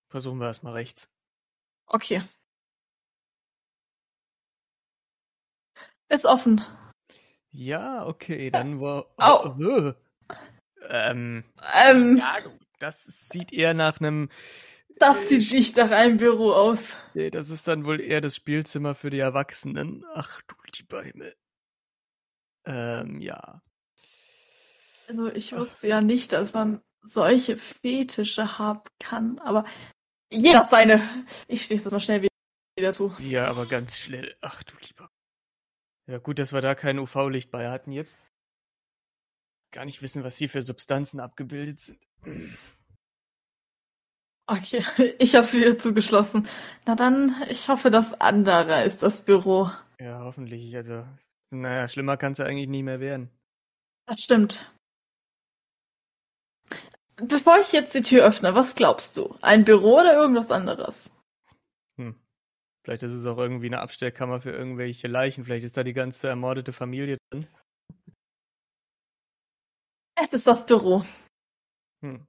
[0.08, 1.08] Versuchen wir erstmal rechts.
[1.88, 2.22] Okay.
[6.08, 6.64] Ist offen.
[7.50, 9.06] Ja, okay, dann war.
[9.16, 9.56] Au.
[9.58, 9.92] Oh,
[10.88, 11.42] ähm,
[11.74, 14.28] Ähm, ja, gut, das sieht eher nach einem.
[14.96, 16.96] das sieht nicht nach einem Büro aus.
[17.14, 20.04] Nee, das ist dann wohl eher das Spielzimmer für die Erwachsenen.
[20.14, 21.34] Ach du lieber Himmel.
[22.64, 23.62] Ähm, ja.
[25.08, 29.64] Also ich wusste ja nicht, dass man solche Fetische haben kann, aber
[30.32, 31.26] jeder seine.
[31.46, 32.26] Ich schließe noch schnell
[32.76, 33.14] wieder zu.
[33.18, 34.36] Ja, aber ganz schnell.
[34.40, 35.10] Ach du lieber.
[36.08, 38.16] Ja, gut, dass wir da kein UV-Licht bei hatten jetzt.
[39.76, 41.98] Gar nicht wissen, was hier für Substanzen abgebildet sind.
[44.46, 44.82] Okay,
[45.18, 46.48] ich habe wieder zugeschlossen.
[46.86, 49.70] Na dann, ich hoffe, das andere ist das Büro.
[50.00, 50.74] Ja, hoffentlich.
[50.74, 51.06] Also,
[51.50, 53.28] naja, schlimmer kann es ja eigentlich nie mehr werden.
[54.06, 54.72] Das stimmt.
[57.16, 59.36] Bevor ich jetzt die Tür öffne, was glaubst du?
[59.42, 61.14] Ein Büro oder irgendwas anderes?
[61.98, 62.18] Hm.
[62.82, 65.44] Vielleicht ist es auch irgendwie eine Abstellkammer für irgendwelche Leichen.
[65.44, 67.46] Vielleicht ist da die ganze ermordete Familie drin.
[70.16, 71.04] Es ist das Büro.
[72.02, 72.26] Hm.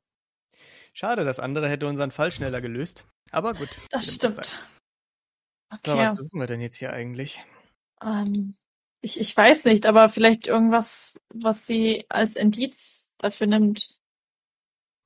[0.93, 3.05] Schade, das andere hätte unseren Fall schneller gelöst.
[3.31, 3.69] Aber gut.
[3.91, 4.33] Das stimmt.
[4.33, 4.43] sei.
[4.43, 4.51] So,
[5.69, 5.97] Okay.
[5.97, 7.43] was suchen wir denn jetzt hier eigentlich?
[8.01, 8.55] Ähm,
[9.01, 13.97] ich, ich weiß nicht, aber vielleicht irgendwas, was sie als Indiz dafür nimmt.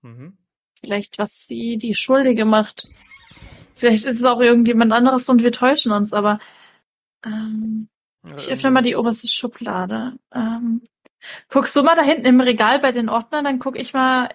[0.03, 0.37] Mhm.
[0.79, 2.87] Vielleicht, was sie die Schuldige macht.
[3.75, 6.39] Vielleicht ist es auch irgendjemand anderes und wir täuschen uns, aber
[7.25, 7.89] ähm,
[8.37, 10.17] ich öffne mal die oberste Schublade.
[10.31, 10.83] Ähm,
[11.49, 14.29] guckst du mal da hinten im Regal bei den Ordnern, dann guck ich mal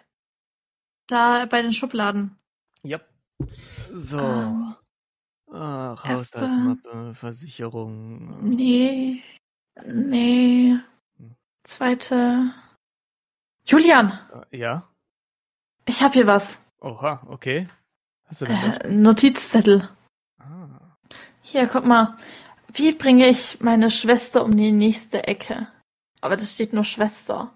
[1.09, 2.37] da bei den Schubladen.
[2.83, 3.01] Ja.
[3.93, 4.19] So.
[4.19, 4.75] Ähm,
[5.53, 8.49] Ach, erste- Haushaltsmappe, Versicherung.
[8.49, 9.23] nee,
[9.85, 10.77] nee.
[11.19, 11.35] Hm.
[11.65, 12.53] Zweite.
[13.65, 14.19] Julian,
[14.51, 14.89] Äh, Ja?
[15.87, 16.57] ich hab hier was.
[16.81, 17.69] Oha, okay.
[18.27, 18.57] Hast du denn?
[18.57, 19.89] Äh, Notizzettel.
[20.39, 20.97] Ah.
[21.43, 22.17] Hier, guck mal.
[22.73, 25.69] Wie bringe ich meine Schwester um die nächste Ecke?
[26.27, 27.53] Aber da steht nur Schwester.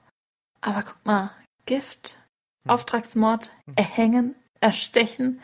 [0.61, 1.33] Aber guck mal.
[1.67, 2.19] Gift,
[2.65, 2.71] Hm.
[2.71, 3.75] Auftragsmord, Hm.
[3.75, 5.41] erhängen, erstechen,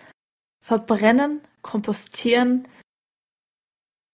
[0.61, 2.69] verbrennen, kompostieren,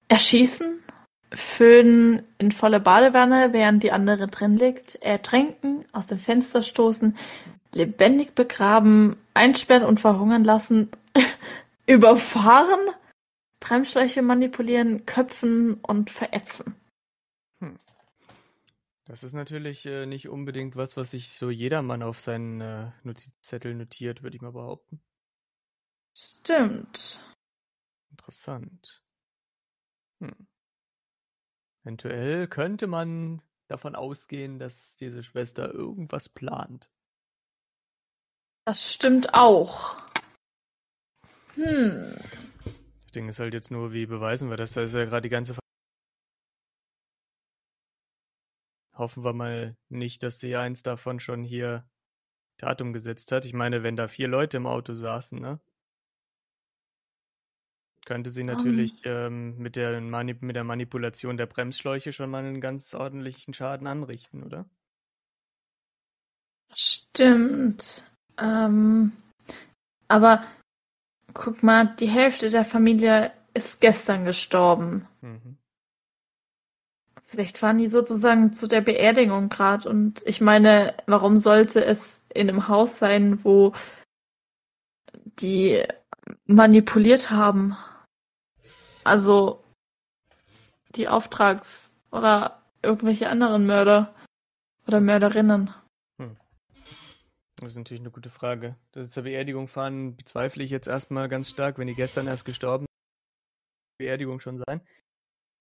[0.09, 0.83] erschießen,
[1.31, 7.15] föhnen in volle Badewanne, während die andere drin liegt, ertränken, aus dem Fenster stoßen,
[7.73, 10.91] lebendig begraben, einsperren und verhungern lassen,
[11.87, 12.81] überfahren,
[13.61, 16.75] Bremsschläuche manipulieren, köpfen und verätzen.
[19.13, 23.75] Das ist natürlich äh, nicht unbedingt was, was sich so jedermann auf seinen äh, Notizzettel
[23.75, 25.03] notiert, würde ich mal behaupten.
[26.17, 27.23] Stimmt.
[28.11, 29.03] Interessant.
[30.23, 30.47] Hm.
[31.83, 36.89] Eventuell könnte man davon ausgehen, dass diese Schwester irgendwas plant.
[38.65, 39.95] Das stimmt auch.
[41.57, 42.17] Hm.
[42.65, 44.73] Das Ding ist halt jetzt nur, wie beweisen wir das?
[44.73, 45.62] Da ist ja gerade die ganze.
[49.03, 51.85] Hoffen wir mal nicht, dass sie eins davon schon hier
[52.57, 53.45] Tat umgesetzt hat.
[53.45, 55.59] Ich meine, wenn da vier Leute im Auto saßen, ne?
[58.05, 62.61] Könnte sie natürlich ähm, mit, der Mani mit der Manipulation der Bremsschläuche schon mal einen
[62.61, 64.71] ganz ordentlichen Schaden anrichten, oder?
[66.73, 68.05] Stimmt.
[68.39, 69.13] Ähm,
[70.07, 70.47] aber
[71.35, 75.09] guck mal, die Hälfte der Familie ist gestern gestorben.
[75.23, 75.59] Mhm.
[77.33, 79.89] Vielleicht waren die sozusagen zu der Beerdigung gerade.
[79.89, 83.72] Und ich meine, warum sollte es in einem Haus sein, wo
[85.41, 85.83] die
[86.45, 87.74] manipuliert haben?
[89.03, 89.64] Also
[90.95, 94.14] die Auftrags- oder irgendwelche anderen Mörder
[94.87, 95.72] oder Mörderinnen.
[97.57, 98.76] Das ist natürlich eine gute Frage.
[98.91, 102.45] Dass sie zur Beerdigung fahren, bezweifle ich jetzt erstmal ganz stark, wenn die gestern erst
[102.45, 104.07] gestorben sind.
[104.07, 104.83] Beerdigung schon sein.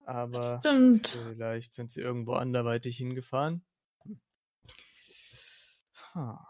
[0.05, 1.07] Aber Stimmt.
[1.07, 3.63] vielleicht sind sie irgendwo anderweitig hingefahren.
[6.13, 6.47] Ha.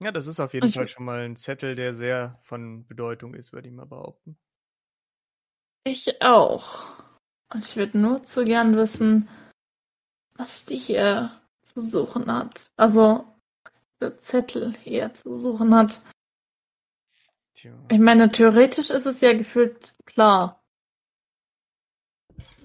[0.00, 3.34] Ja, das ist auf jeden Ich- Fall schon mal ein Zettel, der sehr von Bedeutung
[3.34, 4.38] ist, würde ich mal behaupten.
[5.84, 6.86] Ich auch.
[7.52, 9.28] Und ich würde nur zu gern wissen,
[10.34, 12.70] was die hier zu suchen hat.
[12.76, 13.24] Also,
[13.64, 16.00] was der Zettel hier zu suchen hat.
[17.54, 20.57] Tja, Ich meine, theoretisch ist es ja gefühlt klar.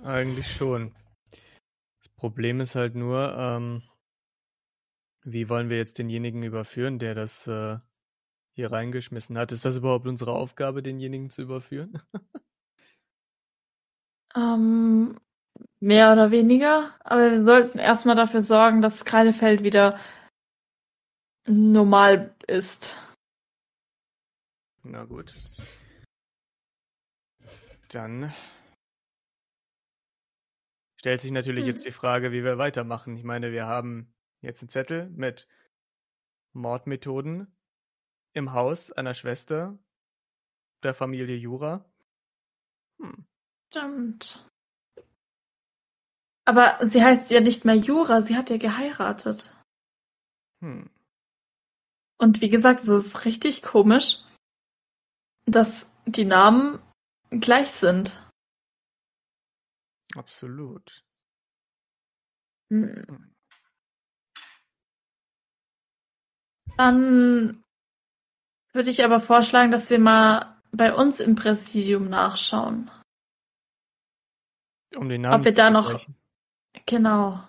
[0.04, 0.93] Eigentlich schon.
[1.32, 3.84] Das Problem ist halt nur, ähm,
[5.24, 7.78] wie wollen wir jetzt denjenigen überführen, der das äh,
[8.54, 9.51] hier reingeschmissen hat?
[9.51, 12.01] Ist das überhaupt unsere Aufgabe, denjenigen zu überführen?
[14.36, 15.20] Ähm,
[15.80, 16.95] mehr oder weniger.
[17.04, 19.99] Aber wir sollten erstmal dafür sorgen, dass Kreidefeld wieder
[21.47, 22.97] normal ist.
[24.84, 25.36] Na gut.
[27.89, 28.34] Dann
[31.04, 31.72] stellt sich natürlich Hm.
[31.72, 33.18] jetzt die Frage, wie wir weitermachen.
[33.18, 35.49] Ich meine, wir haben jetzt einen Zettel mit
[36.54, 37.54] Mordmethoden
[38.32, 39.78] im Haus einer Schwester
[40.82, 41.84] der Familie Jura.
[43.01, 43.26] Hm.
[43.70, 44.49] Stimmt.
[46.45, 49.54] Aber sie heißt ja nicht mehr Jura, sie hat ja geheiratet.
[50.62, 50.89] Hm.
[52.18, 54.24] Und wie gesagt, es ist richtig komisch,
[55.45, 56.82] dass die Namen
[57.30, 58.22] gleich sind.
[60.16, 61.03] Absolut.
[62.70, 63.34] Hm.
[66.78, 67.64] Dann
[68.74, 72.89] würde ich aber vorschlagen, dass wir mal bei uns im Präsidium nachschauen.
[74.95, 76.07] Um den Namen wir zu da noch-.
[76.86, 77.43] Genau.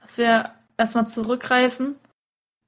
[0.00, 1.98] Dass wir erstmal zurückreisen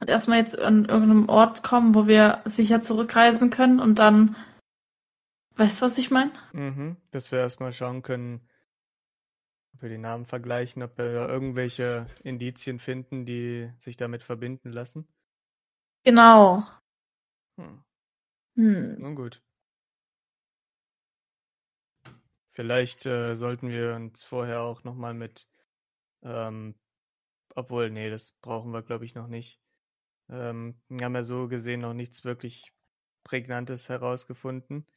[0.01, 4.37] und erstmal jetzt an irgendeinem Ort kommen, wo wir sicher zurückreisen können und dann.
[5.57, 6.33] Weißt du, was ich meine?
[6.53, 8.48] Mhm, dass wir erstmal schauen können,
[9.79, 14.73] ob wir die Namen vergleichen, ob wir da irgendwelche Indizien finden, die sich damit verbinden
[14.73, 15.07] lassen.
[16.05, 16.67] Genau.
[17.61, 17.85] Hm.
[18.57, 19.01] Hm.
[19.01, 19.41] Nun gut.
[22.51, 25.49] Vielleicht äh, sollten wir uns vorher auch nochmal mit,
[26.23, 26.75] ähm,
[27.55, 29.61] obwohl, nee, das brauchen wir, glaube ich, noch nicht.
[30.29, 32.73] Ähm, wir haben ja so gesehen noch nichts wirklich
[33.23, 34.89] Prägnantes herausgefunden,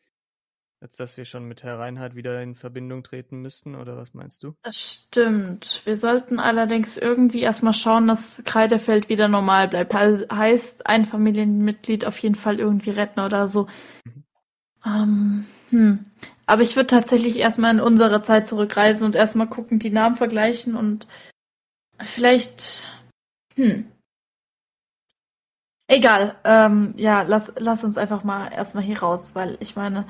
[0.82, 4.44] als dass wir schon mit Herr Reinhardt wieder in Verbindung treten müssten, oder was meinst
[4.44, 4.56] du?
[4.64, 5.82] Das stimmt.
[5.86, 9.94] Wir sollten allerdings irgendwie erstmal schauen, dass Kreidefeld wieder normal bleibt.
[9.94, 13.68] He- heißt, ein Familienmitglied auf jeden Fall irgendwie retten oder so.
[14.06, 14.24] Mhm.
[14.86, 16.06] Ähm, hm.
[16.48, 20.76] Aber ich würde tatsächlich erstmal in unsere Zeit zurückreisen und erstmal gucken, die Namen vergleichen
[20.76, 21.08] und
[22.02, 22.86] vielleicht.
[23.56, 23.92] Hm.
[25.88, 26.38] Egal.
[26.46, 30.06] Ähm, ja, lass, lass uns einfach mal erstmal hier raus, weil ich meine,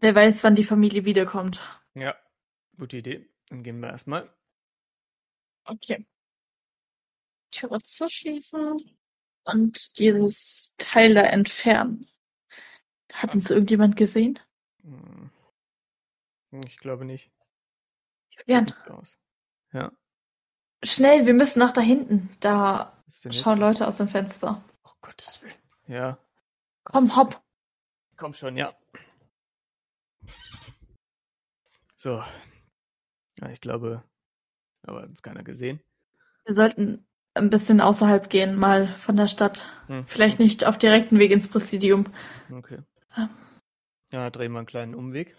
[0.00, 1.60] wer weiß, wann die Familie wiederkommt.
[1.94, 2.14] Ja,
[2.78, 3.28] gute Idee.
[3.48, 4.30] Dann gehen wir erstmal.
[5.64, 6.06] Okay.
[7.50, 8.76] Türe zuschließen
[9.44, 12.08] und dieses Teil da entfernen.
[13.12, 14.38] Hat uns irgendjemand gesehen?
[14.82, 15.30] Hm.
[16.64, 17.30] Ich glaube nicht.
[18.30, 18.72] Julian.
[19.72, 19.92] Ja.
[20.84, 22.36] schnell, wir müssen nach da hinten.
[22.40, 23.42] Da denn jetzt?
[23.42, 24.64] schauen Leute aus dem Fenster.
[24.84, 25.54] Oh Gottes Willen.
[25.86, 26.18] Ja,
[26.84, 27.40] Komm, hopp.
[28.16, 28.72] komm schon, ja.
[32.00, 32.24] So.
[33.40, 34.02] Ja, ich glaube,
[34.86, 35.80] aber hat uns keiner gesehen.
[36.46, 39.68] Wir sollten ein bisschen außerhalb gehen, mal von der Stadt.
[39.88, 40.06] Hm.
[40.06, 42.06] Vielleicht nicht auf direkten Weg ins Präsidium.
[42.50, 42.78] Okay.
[43.10, 43.28] Ah.
[44.12, 45.36] Ja, drehen wir einen kleinen Umweg.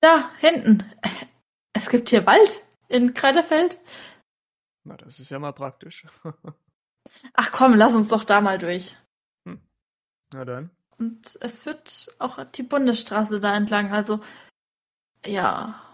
[0.00, 0.84] Da, hinten.
[1.72, 3.76] Es gibt hier Wald in Kreidefeld.
[4.84, 6.06] Na, das ist ja mal praktisch.
[7.34, 8.96] Ach komm, lass uns doch da mal durch.
[10.32, 10.70] Na dann.
[10.96, 13.92] Und es führt auch die Bundesstraße da entlang.
[13.92, 14.20] Also,
[15.26, 15.86] ja.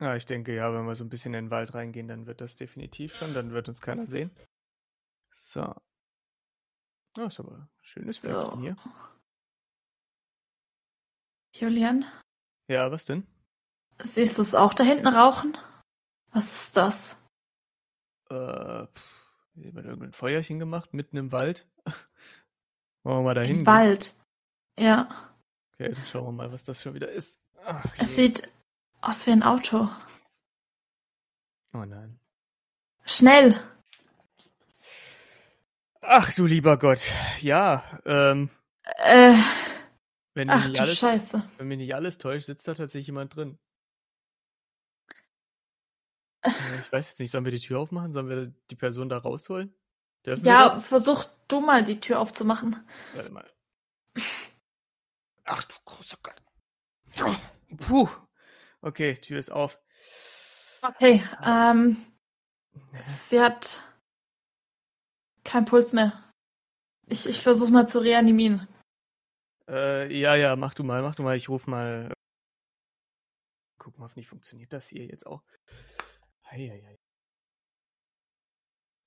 [0.00, 2.40] Ja, ich denke, ja, wenn wir so ein bisschen in den Wald reingehen, dann wird
[2.40, 3.32] das definitiv schon.
[3.32, 4.30] Dann wird uns keiner sehen.
[5.32, 5.60] So.
[7.16, 8.60] Ja, ist aber ein schönes Wölkchen So.
[8.60, 8.76] hier.
[11.54, 12.04] Julian,
[12.68, 13.26] Ja, was denn?
[14.02, 15.56] siehst du es auch da hinten rauchen?
[16.32, 17.16] Was ist das?
[18.30, 21.68] Äh, pff, Jemand irgendein Feuerchen gemacht, mitten im Wald?
[23.04, 23.66] Wollen wir mal dahin Im?
[23.66, 24.14] Wald.
[24.76, 25.32] Ja.
[25.74, 27.38] Okay, dann schauen wir mal, was das schon wieder ist.
[27.66, 28.50] Ach, Es sieht
[29.00, 29.88] aus wie ein Auto.
[31.72, 32.18] Oh nein.
[33.04, 33.60] Schnell.
[36.00, 37.00] Ach du lieber Gott.
[37.40, 38.50] Ja, ähm,
[38.82, 39.36] Äh,
[40.34, 41.42] wenn ach nicht du alles, Scheiße.
[41.56, 43.58] wenn mich nicht alles täuscht, sitzt da tatsächlich jemand drin.
[46.42, 46.50] Äh,
[46.80, 48.12] Ich weiß jetzt nicht, sollen wir die Tür aufmachen?
[48.12, 49.74] Sollen wir die Person da rausholen?
[50.26, 52.86] Dürfen Ja, versuch du mal die Tür aufzumachen.
[53.14, 53.50] Warte mal.
[55.44, 56.42] Ach du großer Gott.
[57.76, 58.08] Puh.
[58.80, 59.80] Okay, Tür ist auf.
[60.82, 62.04] Okay, ähm,
[63.28, 63.82] sie hat
[65.42, 66.30] keinen Puls mehr.
[67.06, 68.68] Ich, ich versuche mal zu reanimieren.
[69.68, 71.36] Äh, ja, ja, mach du mal, mach du mal.
[71.36, 72.12] Ich ruf mal.
[73.78, 75.42] Guck mal, hoffentlich funktioniert das hier jetzt auch.
[76.50, 76.98] Heieiei.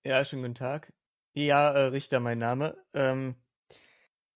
[0.04, 0.94] Ja, schönen guten Tag.
[1.34, 2.78] Ja, äh, Richter, mein Name.
[2.94, 3.36] Ähm,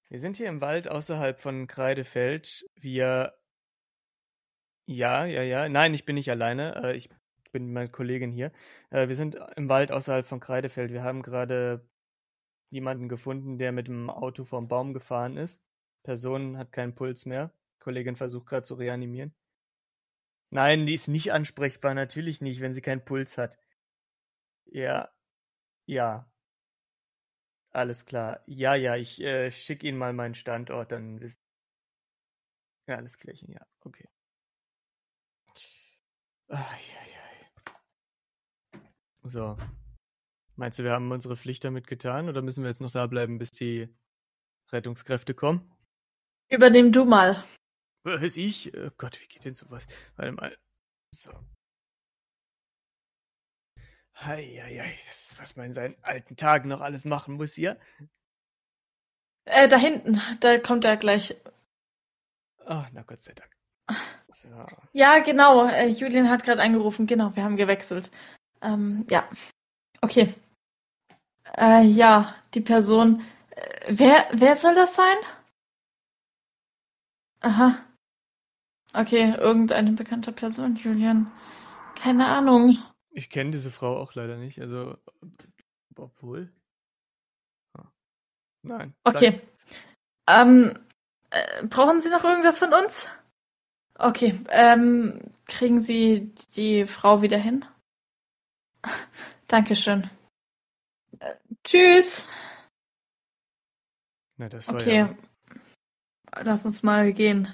[0.09, 2.65] wir sind hier im Wald außerhalb von Kreidefeld.
[2.75, 3.33] Wir.
[4.91, 5.69] Ja, ja, ja.
[5.69, 6.75] Nein, ich bin nicht alleine.
[6.83, 7.09] Äh, ich
[7.53, 8.51] bin mit meiner Kollegin hier.
[8.89, 10.91] Äh, wir sind im Wald außerhalb von Kreidefeld.
[10.91, 11.87] Wir haben gerade
[12.71, 15.61] jemanden gefunden, der mit dem Auto vom Baum gefahren ist.
[16.03, 17.53] Person hat keinen Puls mehr.
[17.79, 19.33] Kollegin versucht gerade zu reanimieren.
[20.49, 23.57] Nein, die ist nicht ansprechbar, natürlich nicht, wenn sie keinen Puls hat.
[24.65, 25.09] Ja,
[25.85, 26.29] ja.
[27.71, 28.41] Alles klar.
[28.45, 31.39] Ja, ja, ich äh, schicke Ihnen mal meinen Standort, dann wisst
[32.87, 34.07] Ja, alles klärchen, ja, okay.
[39.23, 39.57] So.
[40.55, 43.37] Meinst du, wir haben unsere Pflicht damit getan oder müssen wir jetzt noch da bleiben,
[43.37, 43.87] bis die
[44.71, 45.73] Rettungskräfte kommen?
[46.49, 47.43] Übernehm du mal.
[48.03, 48.75] Was ich?
[48.75, 49.87] Oh Gott, wie geht denn sowas?
[50.15, 50.57] Warte mal.
[51.13, 51.31] So.
[54.19, 57.79] Heieiei, das, was man in seinen alten Tagen noch alles machen muss hier.
[59.45, 61.35] Äh, da hinten, da kommt er gleich.
[62.65, 63.50] Oh, na Gott sei Dank.
[64.93, 65.67] Ja, genau.
[65.67, 67.07] Äh, Julian hat gerade angerufen.
[67.07, 68.11] Genau, wir haben gewechselt.
[68.61, 69.27] Ähm, ja.
[70.01, 70.33] Okay.
[71.57, 73.23] Äh, ja, die Person.
[73.51, 75.17] Äh, wer, wer soll das sein?
[77.41, 77.83] Aha.
[78.93, 81.31] Okay, irgendeine bekannte Person, Julian.
[81.95, 82.77] Keine Ahnung.
[83.11, 84.97] Ich kenne diese Frau auch leider nicht, also
[85.95, 86.51] obwohl.
[87.73, 87.89] Ah.
[88.63, 88.93] Nein.
[89.03, 89.41] Okay.
[90.27, 90.77] Ähm,
[91.29, 93.07] äh, brauchen Sie noch irgendwas von uns?
[94.03, 97.63] Okay, ähm, kriegen Sie die Frau wieder hin?
[99.47, 100.09] Dankeschön.
[101.19, 102.27] Äh, tschüss.
[104.37, 104.97] Na, das war Okay.
[104.97, 105.15] ja.
[106.43, 107.53] Lass uns mal gehen.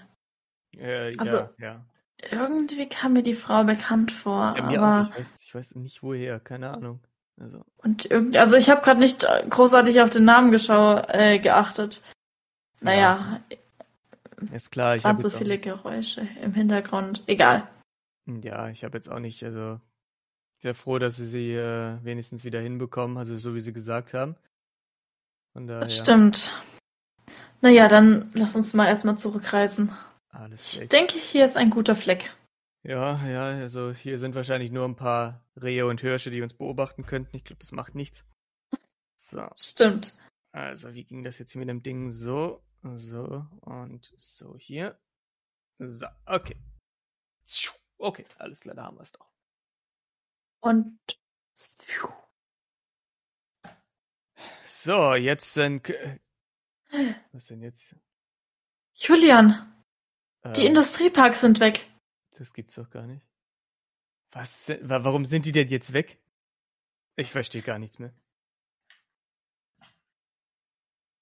[0.78, 1.86] Äh, Also, ja, ja.
[2.32, 6.40] Irgendwie kam mir die Frau bekannt vor, ja aber Ich weiß, ich weiß nicht woher,
[6.40, 7.02] keine Ahnung.
[7.40, 11.40] Also, und irgendwie, also ich habe gerade nicht äh, großartig auf den Namen geschau äh,
[11.40, 12.02] geachtet.
[12.80, 13.42] Naja,
[14.52, 17.24] ist klar, es waren so viele Geräusche im Hintergrund.
[17.28, 17.68] Egal.
[18.26, 19.80] ja, ich habe jetzt auch nicht, also
[20.60, 24.36] sehr froh, dass sie sie äh, wenigstens wieder hinbekommen, also so wie sie gesagt haben.
[25.54, 26.52] Von daher, Das stimmt.
[27.62, 29.92] Naja, dann lass uns mal erstmal zurückreisen.
[30.30, 30.90] alles Ich weg.
[30.90, 32.32] denke, hier ist ein guter Fleck.
[32.84, 37.06] Ja, ja, also hier sind wahrscheinlich nur ein paar Rehe und Hirsche, die uns beobachten
[37.06, 37.36] könnten.
[37.36, 38.26] Ich glaube, das macht nichts.
[39.16, 40.16] So, Stimmt.
[40.54, 42.12] also wie ging das jetzt hier mit dem Ding?
[42.12, 45.00] So, so und so hier.
[45.80, 46.56] So, okay.
[47.98, 49.28] Okay, alles klar, da haben wir es doch.
[50.60, 51.00] Und
[54.64, 55.94] So, jetzt sind.
[57.32, 57.96] Was denn jetzt?
[58.94, 59.84] Julian,
[60.56, 61.86] die Ähm, Industrieparks sind weg.
[62.32, 63.26] Das gibt's doch gar nicht.
[64.32, 64.72] Was?
[64.82, 66.20] Warum sind die denn jetzt weg?
[67.16, 68.14] Ich verstehe gar nichts mehr.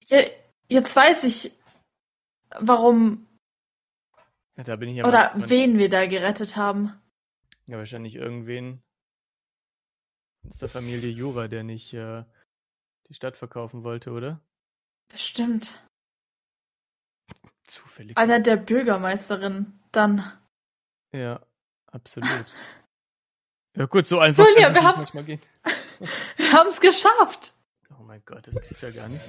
[0.06, 0.30] Je-
[0.68, 1.52] Jetzt weiß ich,
[2.58, 3.26] warum
[4.56, 6.92] Ja, da bin ich ja oder mal- wen wir da gerettet haben.
[7.66, 8.82] Ja, wahrscheinlich irgendwen
[10.48, 12.24] aus der Familie Jura, der nicht äh,
[13.08, 14.40] die Stadt verkaufen wollte, oder?
[15.08, 15.82] Bestimmt.
[17.64, 18.16] Zufällig.
[18.16, 19.78] Einer der Bürgermeisterin.
[19.92, 20.30] Dann.
[21.12, 21.44] Ja,
[21.86, 22.46] absolut.
[23.76, 25.26] ja gut, so einfach Julia, manchmal.
[25.26, 27.54] Wir haben es geschafft.
[27.98, 29.24] Oh mein Gott, das gibt's ja gar nicht.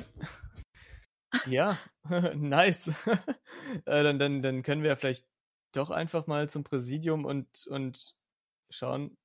[1.46, 1.78] Ja,
[2.36, 2.88] nice.
[3.86, 5.26] äh, dann, dann, dann können wir ja vielleicht
[5.74, 8.16] doch einfach mal zum Präsidium und, und
[8.70, 9.18] schauen,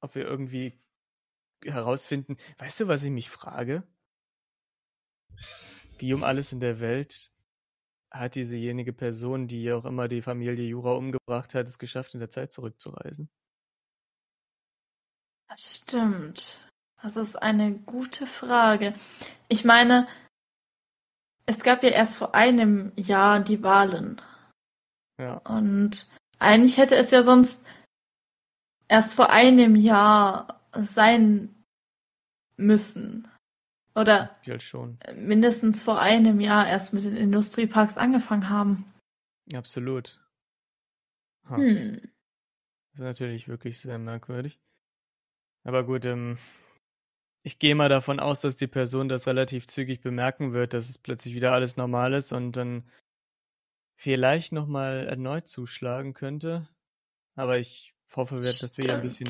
[0.00, 0.80] ob wir irgendwie
[1.64, 2.36] herausfinden.
[2.58, 3.86] Weißt du, was ich mich frage?
[5.98, 7.32] Wie um alles in der Welt
[8.10, 12.30] hat diesejenige Person, die auch immer die Familie Jura umgebracht hat, es geschafft, in der
[12.30, 13.28] Zeit zurückzureisen?
[15.48, 16.70] Das stimmt.
[17.02, 18.94] Das ist eine gute Frage.
[19.48, 20.08] Ich meine,
[21.48, 24.20] es gab ja erst vor einem Jahr die Wahlen.
[25.18, 25.38] Ja.
[25.38, 26.06] Und
[26.38, 27.64] eigentlich hätte es ja sonst
[28.86, 31.64] erst vor einem Jahr sein
[32.58, 33.28] müssen.
[33.94, 34.98] Oder Ja, schon.
[35.14, 38.84] mindestens vor einem Jahr erst mit den Industrieparks angefangen haben.
[39.54, 40.22] Absolut.
[41.48, 41.56] Ha.
[41.56, 41.94] Hm.
[42.90, 44.60] Das ist natürlich wirklich sehr merkwürdig.
[45.64, 46.36] Aber gut, ähm,
[47.48, 50.98] ich gehe mal davon aus, dass die Person das relativ zügig bemerken wird, dass es
[50.98, 52.86] plötzlich wieder alles normal ist und dann
[53.96, 56.68] vielleicht nochmal erneut zuschlagen könnte.
[57.36, 59.28] Aber ich hoffe, dass wir ein bisschen,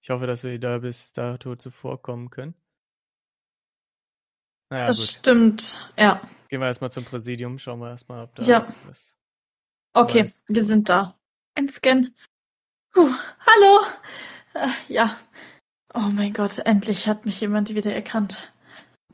[0.00, 2.54] ich hoffe, dass wir da bis dato zuvorkommen können.
[4.70, 5.08] Naja, Das gut.
[5.08, 6.22] stimmt, ja.
[6.48, 8.74] Gehen wir erstmal zum Präsidium, schauen wir erstmal, ob da Ja.
[8.86, 9.14] was.
[9.92, 10.40] Okay, Weiß.
[10.46, 11.18] wir sind da.
[11.54, 12.14] Ein Scan.
[12.92, 13.12] Puh,
[13.46, 13.80] hallo.
[14.54, 15.20] Äh, ja.
[16.00, 18.52] Oh mein Gott, endlich hat mich jemand wieder erkannt.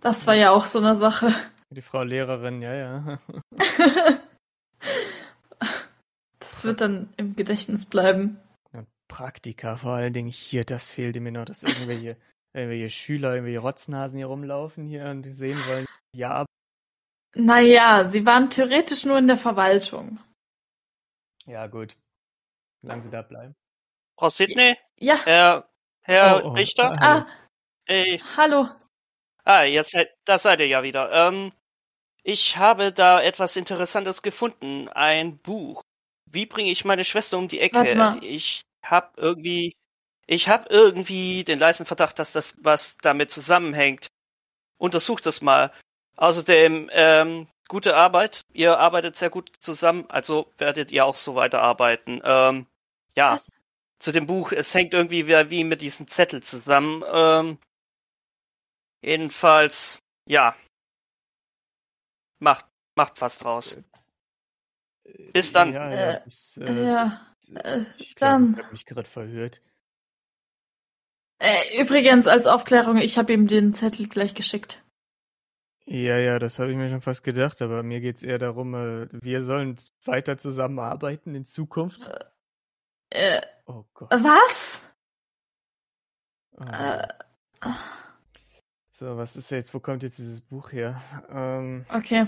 [0.00, 1.34] Das war ja auch so eine Sache.
[1.70, 3.18] Die Frau Lehrerin, ja, ja.
[6.40, 8.38] Das wird dann im Gedächtnis bleiben.
[9.08, 12.16] Praktika vor allen Dingen hier, das fehlte mir noch, dass irgendwelche,
[12.52, 16.46] irgendwelche Schüler, irgendwelche Rotznasen hier rumlaufen hier und die sehen wollen, ja, aber
[17.34, 20.20] Naja, sie waren theoretisch nur in der Verwaltung.
[21.46, 21.96] ja gut.
[22.82, 23.54] Solange sie da bleiben.
[24.18, 25.68] Frau Sidney, Ja, Herr,
[26.04, 27.22] Herr Oh, oh, Richter, hallo.
[27.22, 27.26] ah,
[27.86, 28.68] ey, hallo.
[29.44, 31.10] ah, jetzt, seid- da seid ihr ja wieder.
[31.12, 31.52] Ähm,
[32.22, 35.82] ich habe da etwas Interessantes gefunden, ein Buch.
[36.30, 37.76] Wie bringe ich meine Schwester um die Ecke?
[37.76, 38.24] Warte mal.
[38.24, 39.76] Ich hab irgendwie,
[40.26, 44.08] ich hab irgendwie den leisen Verdacht, dass das was damit zusammenhängt.
[44.78, 45.72] Untersucht das mal.
[46.16, 48.42] Außerdem, ähm, gute Arbeit.
[48.52, 52.20] Ihr arbeitet sehr gut zusammen, also werdet ihr auch so weiterarbeiten.
[52.24, 52.66] Ähm,
[53.16, 53.34] ja.
[53.36, 53.50] Was?
[54.04, 57.02] Zu dem Buch, es hängt irgendwie wie, wie mit diesem Zettel zusammen.
[57.10, 57.58] Ähm,
[59.02, 59.98] jedenfalls,
[60.28, 60.54] ja.
[62.38, 63.78] Macht, macht was draus.
[65.32, 65.72] Bis dann.
[65.72, 68.52] Ja, ja, Äh, bis, äh, Ja, äh, ich glaube, dann.
[68.52, 69.62] ich habe mich gerade verhört.
[71.38, 74.82] Äh, übrigens, als Aufklärung, ich habe ihm den Zettel gleich geschickt.
[75.86, 79.08] Ja, ja, das habe ich mir schon fast gedacht, aber mir geht's eher darum, äh,
[79.12, 82.02] wir sollen weiter zusammenarbeiten in Zukunft.
[83.10, 84.10] Äh, Oh Gott.
[84.10, 84.80] was?
[86.56, 86.64] Oh.
[86.64, 87.08] Äh,
[88.92, 91.02] So, was ist jetzt, wo kommt jetzt dieses Buch her?
[91.28, 92.26] Ähm, okay.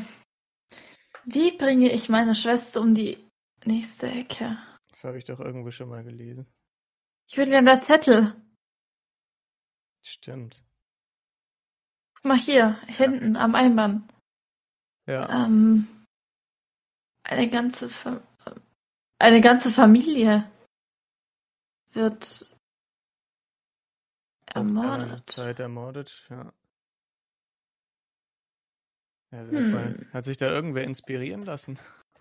[1.24, 3.18] Wie bringe ich meine Schwester um die
[3.64, 4.58] nächste Ecke?
[4.90, 6.46] das habe ich doch irgendwo schon mal gelesen.
[7.28, 8.34] Julian, der Zettel.
[10.02, 10.64] Stimmt.
[12.14, 14.10] Guck mal hier, hinten am Einband.
[15.06, 15.44] Ja.
[15.44, 15.86] Ähm,
[17.24, 18.22] eine ganze Fa
[19.18, 20.50] eine ganze Familie
[21.96, 22.46] wird
[24.54, 25.26] einmal eine ermordet.
[25.26, 26.52] Zeit ermordet, ja.
[29.32, 29.72] Ja, Hm.
[29.72, 31.78] mal, hat sich da irgendwer inspirieren lassen?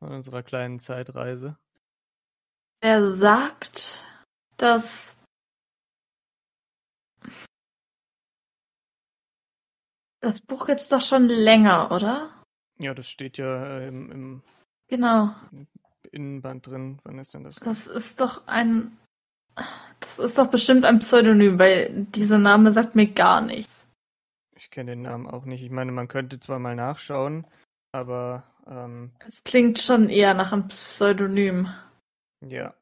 [0.00, 1.56] Von unserer kleinen Zeitreise.
[2.80, 4.04] Er sagt,
[4.58, 5.16] dass
[10.20, 12.44] das Buch gibt's doch schon länger, oder?
[12.78, 14.42] Ja, das steht ja äh, im, im
[14.88, 15.34] Genau.
[16.08, 16.98] Innenband drin.
[17.04, 17.56] Wann ist denn das?
[17.56, 18.96] Das ist doch ein.
[20.00, 23.86] Das ist doch bestimmt ein Pseudonym, weil dieser Name sagt mir gar nichts.
[24.54, 25.62] Ich kenne den Namen auch nicht.
[25.62, 27.46] Ich meine, man könnte zwar mal nachschauen,
[27.92, 31.68] aber ähm, Es klingt schon eher nach einem Pseudonym.
[32.40, 32.74] ja.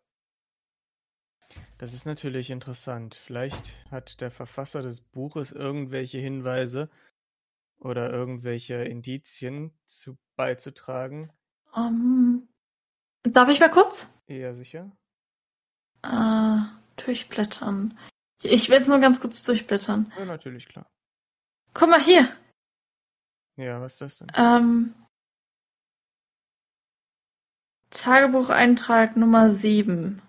[1.79, 3.17] Das ist natürlich interessant.
[3.17, 6.89] Vielleicht hat der Verfasser des Buches irgendwelche Hinweise
[7.79, 11.31] oder irgendwelche Indizien zu beizutragen.
[11.77, 12.49] Ähm,
[13.33, 14.07] darf ich mal kurz?
[14.27, 14.91] Eher sicher.
[16.03, 16.59] Äh,
[17.05, 17.99] durchblättern.
[18.43, 20.13] Ich will es nur ganz kurz durchblättern.
[20.19, 20.87] Ja, natürlich, klar.
[21.75, 22.29] Guck mal hier.
[23.57, 24.29] Ja, was ist das denn?
[24.35, 24.95] Ähm,
[27.91, 30.21] Tagebucheintrag Nummer 7.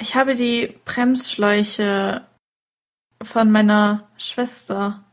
[0.00, 2.26] Ich habe die Bremsschläuche
[3.22, 5.04] von meiner Schwester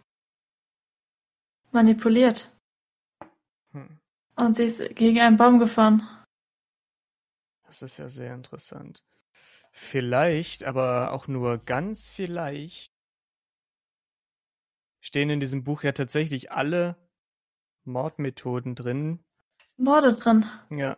[1.72, 2.51] manipuliert
[3.73, 3.99] Hm.
[4.38, 6.07] und sie ist gegen einen Baum gefahren.
[7.72, 9.02] Das ist ja sehr interessant.
[9.72, 12.91] Vielleicht, aber auch nur ganz vielleicht,
[14.99, 16.98] stehen in diesem Buch ja tatsächlich alle
[17.85, 19.23] Mordmethoden drin,
[19.77, 20.45] Morde drin.
[20.69, 20.98] ja,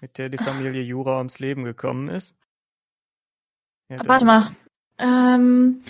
[0.00, 2.34] mit der die Familie Jura ums Leben gekommen ist.
[3.90, 4.56] Ja, Warte mal.
[4.96, 5.82] Ähm,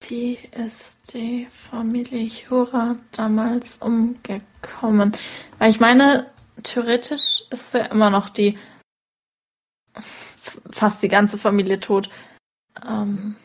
[0.00, 5.12] wie ist die Familie Jura damals umgekommen?
[5.58, 8.58] Weil ich meine, theoretisch ist ja immer noch die
[10.70, 12.10] fast die ganze Familie tot.
[12.84, 13.36] Ähm,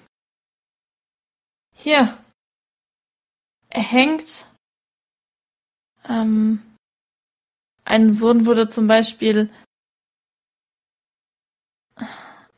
[1.75, 2.17] Hier.
[3.69, 4.45] Er hängt.
[6.07, 6.61] Ähm,
[7.85, 9.49] ein Sohn wurde zum Beispiel.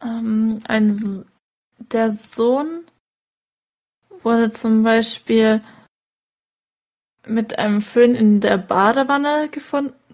[0.01, 1.25] Ähm, ein, S-
[1.79, 2.85] der Sohn
[4.21, 5.63] wurde zum Beispiel
[7.25, 10.04] mit einem Föhn in der Badewanne gefunden.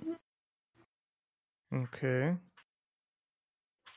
[1.72, 2.38] Okay.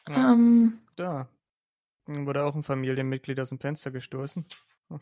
[0.09, 1.29] Ja, Ähm, da.
[2.07, 4.45] Wurde auch ein Familienmitglied aus dem Fenster gestoßen.
[4.91, 5.01] Hm.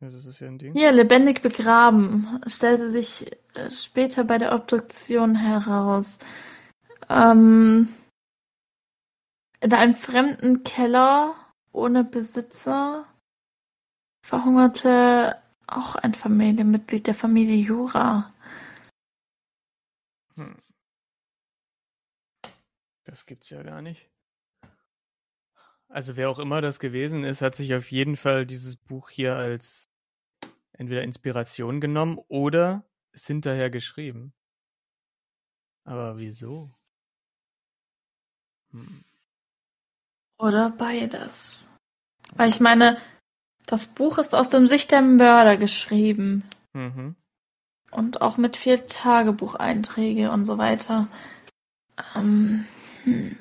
[0.00, 0.72] Ja, das ist ja ein Ding.
[0.74, 6.18] hier lebendig begraben, stellte sich äh, später bei der Obduktion heraus.
[7.08, 7.88] Ähm,
[9.60, 11.34] in einem fremden Keller
[11.72, 13.06] ohne Besitzer
[14.24, 18.32] verhungerte auch ein Familienmitglied der Familie Jura.
[20.36, 20.56] Hm.
[23.06, 24.10] Das gibt's ja gar nicht.
[25.88, 29.36] Also wer auch immer das gewesen ist, hat sich auf jeden Fall dieses Buch hier
[29.36, 29.88] als
[30.72, 34.34] entweder Inspiration genommen oder es hinterher geschrieben.
[35.84, 36.74] Aber wieso?
[38.72, 39.04] Hm.
[40.38, 41.68] Oder beides.
[42.34, 43.00] Weil ich meine,
[43.66, 46.42] das Buch ist aus der Sicht der Mörder geschrieben.
[46.72, 47.14] Mhm.
[47.92, 51.06] Und auch mit viel Tagebucheinträge und so weiter.
[52.16, 52.66] Ähm,
[53.06, 53.38] hm.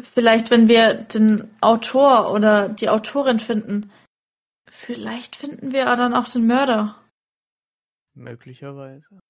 [0.00, 3.92] Vielleicht, wenn wir den Autor oder die Autorin finden,
[4.68, 6.96] vielleicht finden wir dann auch den Mörder.
[8.14, 9.20] Möglicherweise.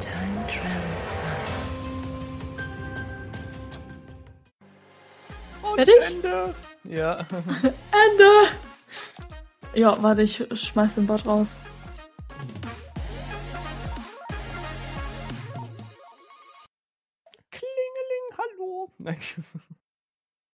[0.00, 0.87] Time Travel
[5.78, 5.94] Fertig?
[6.08, 6.54] Ende.
[6.82, 7.14] Ja.
[7.92, 8.48] Ende!
[9.74, 11.56] Ja, warte, ich schmeiß den Bot raus.
[17.52, 18.90] Klingeling, hallo.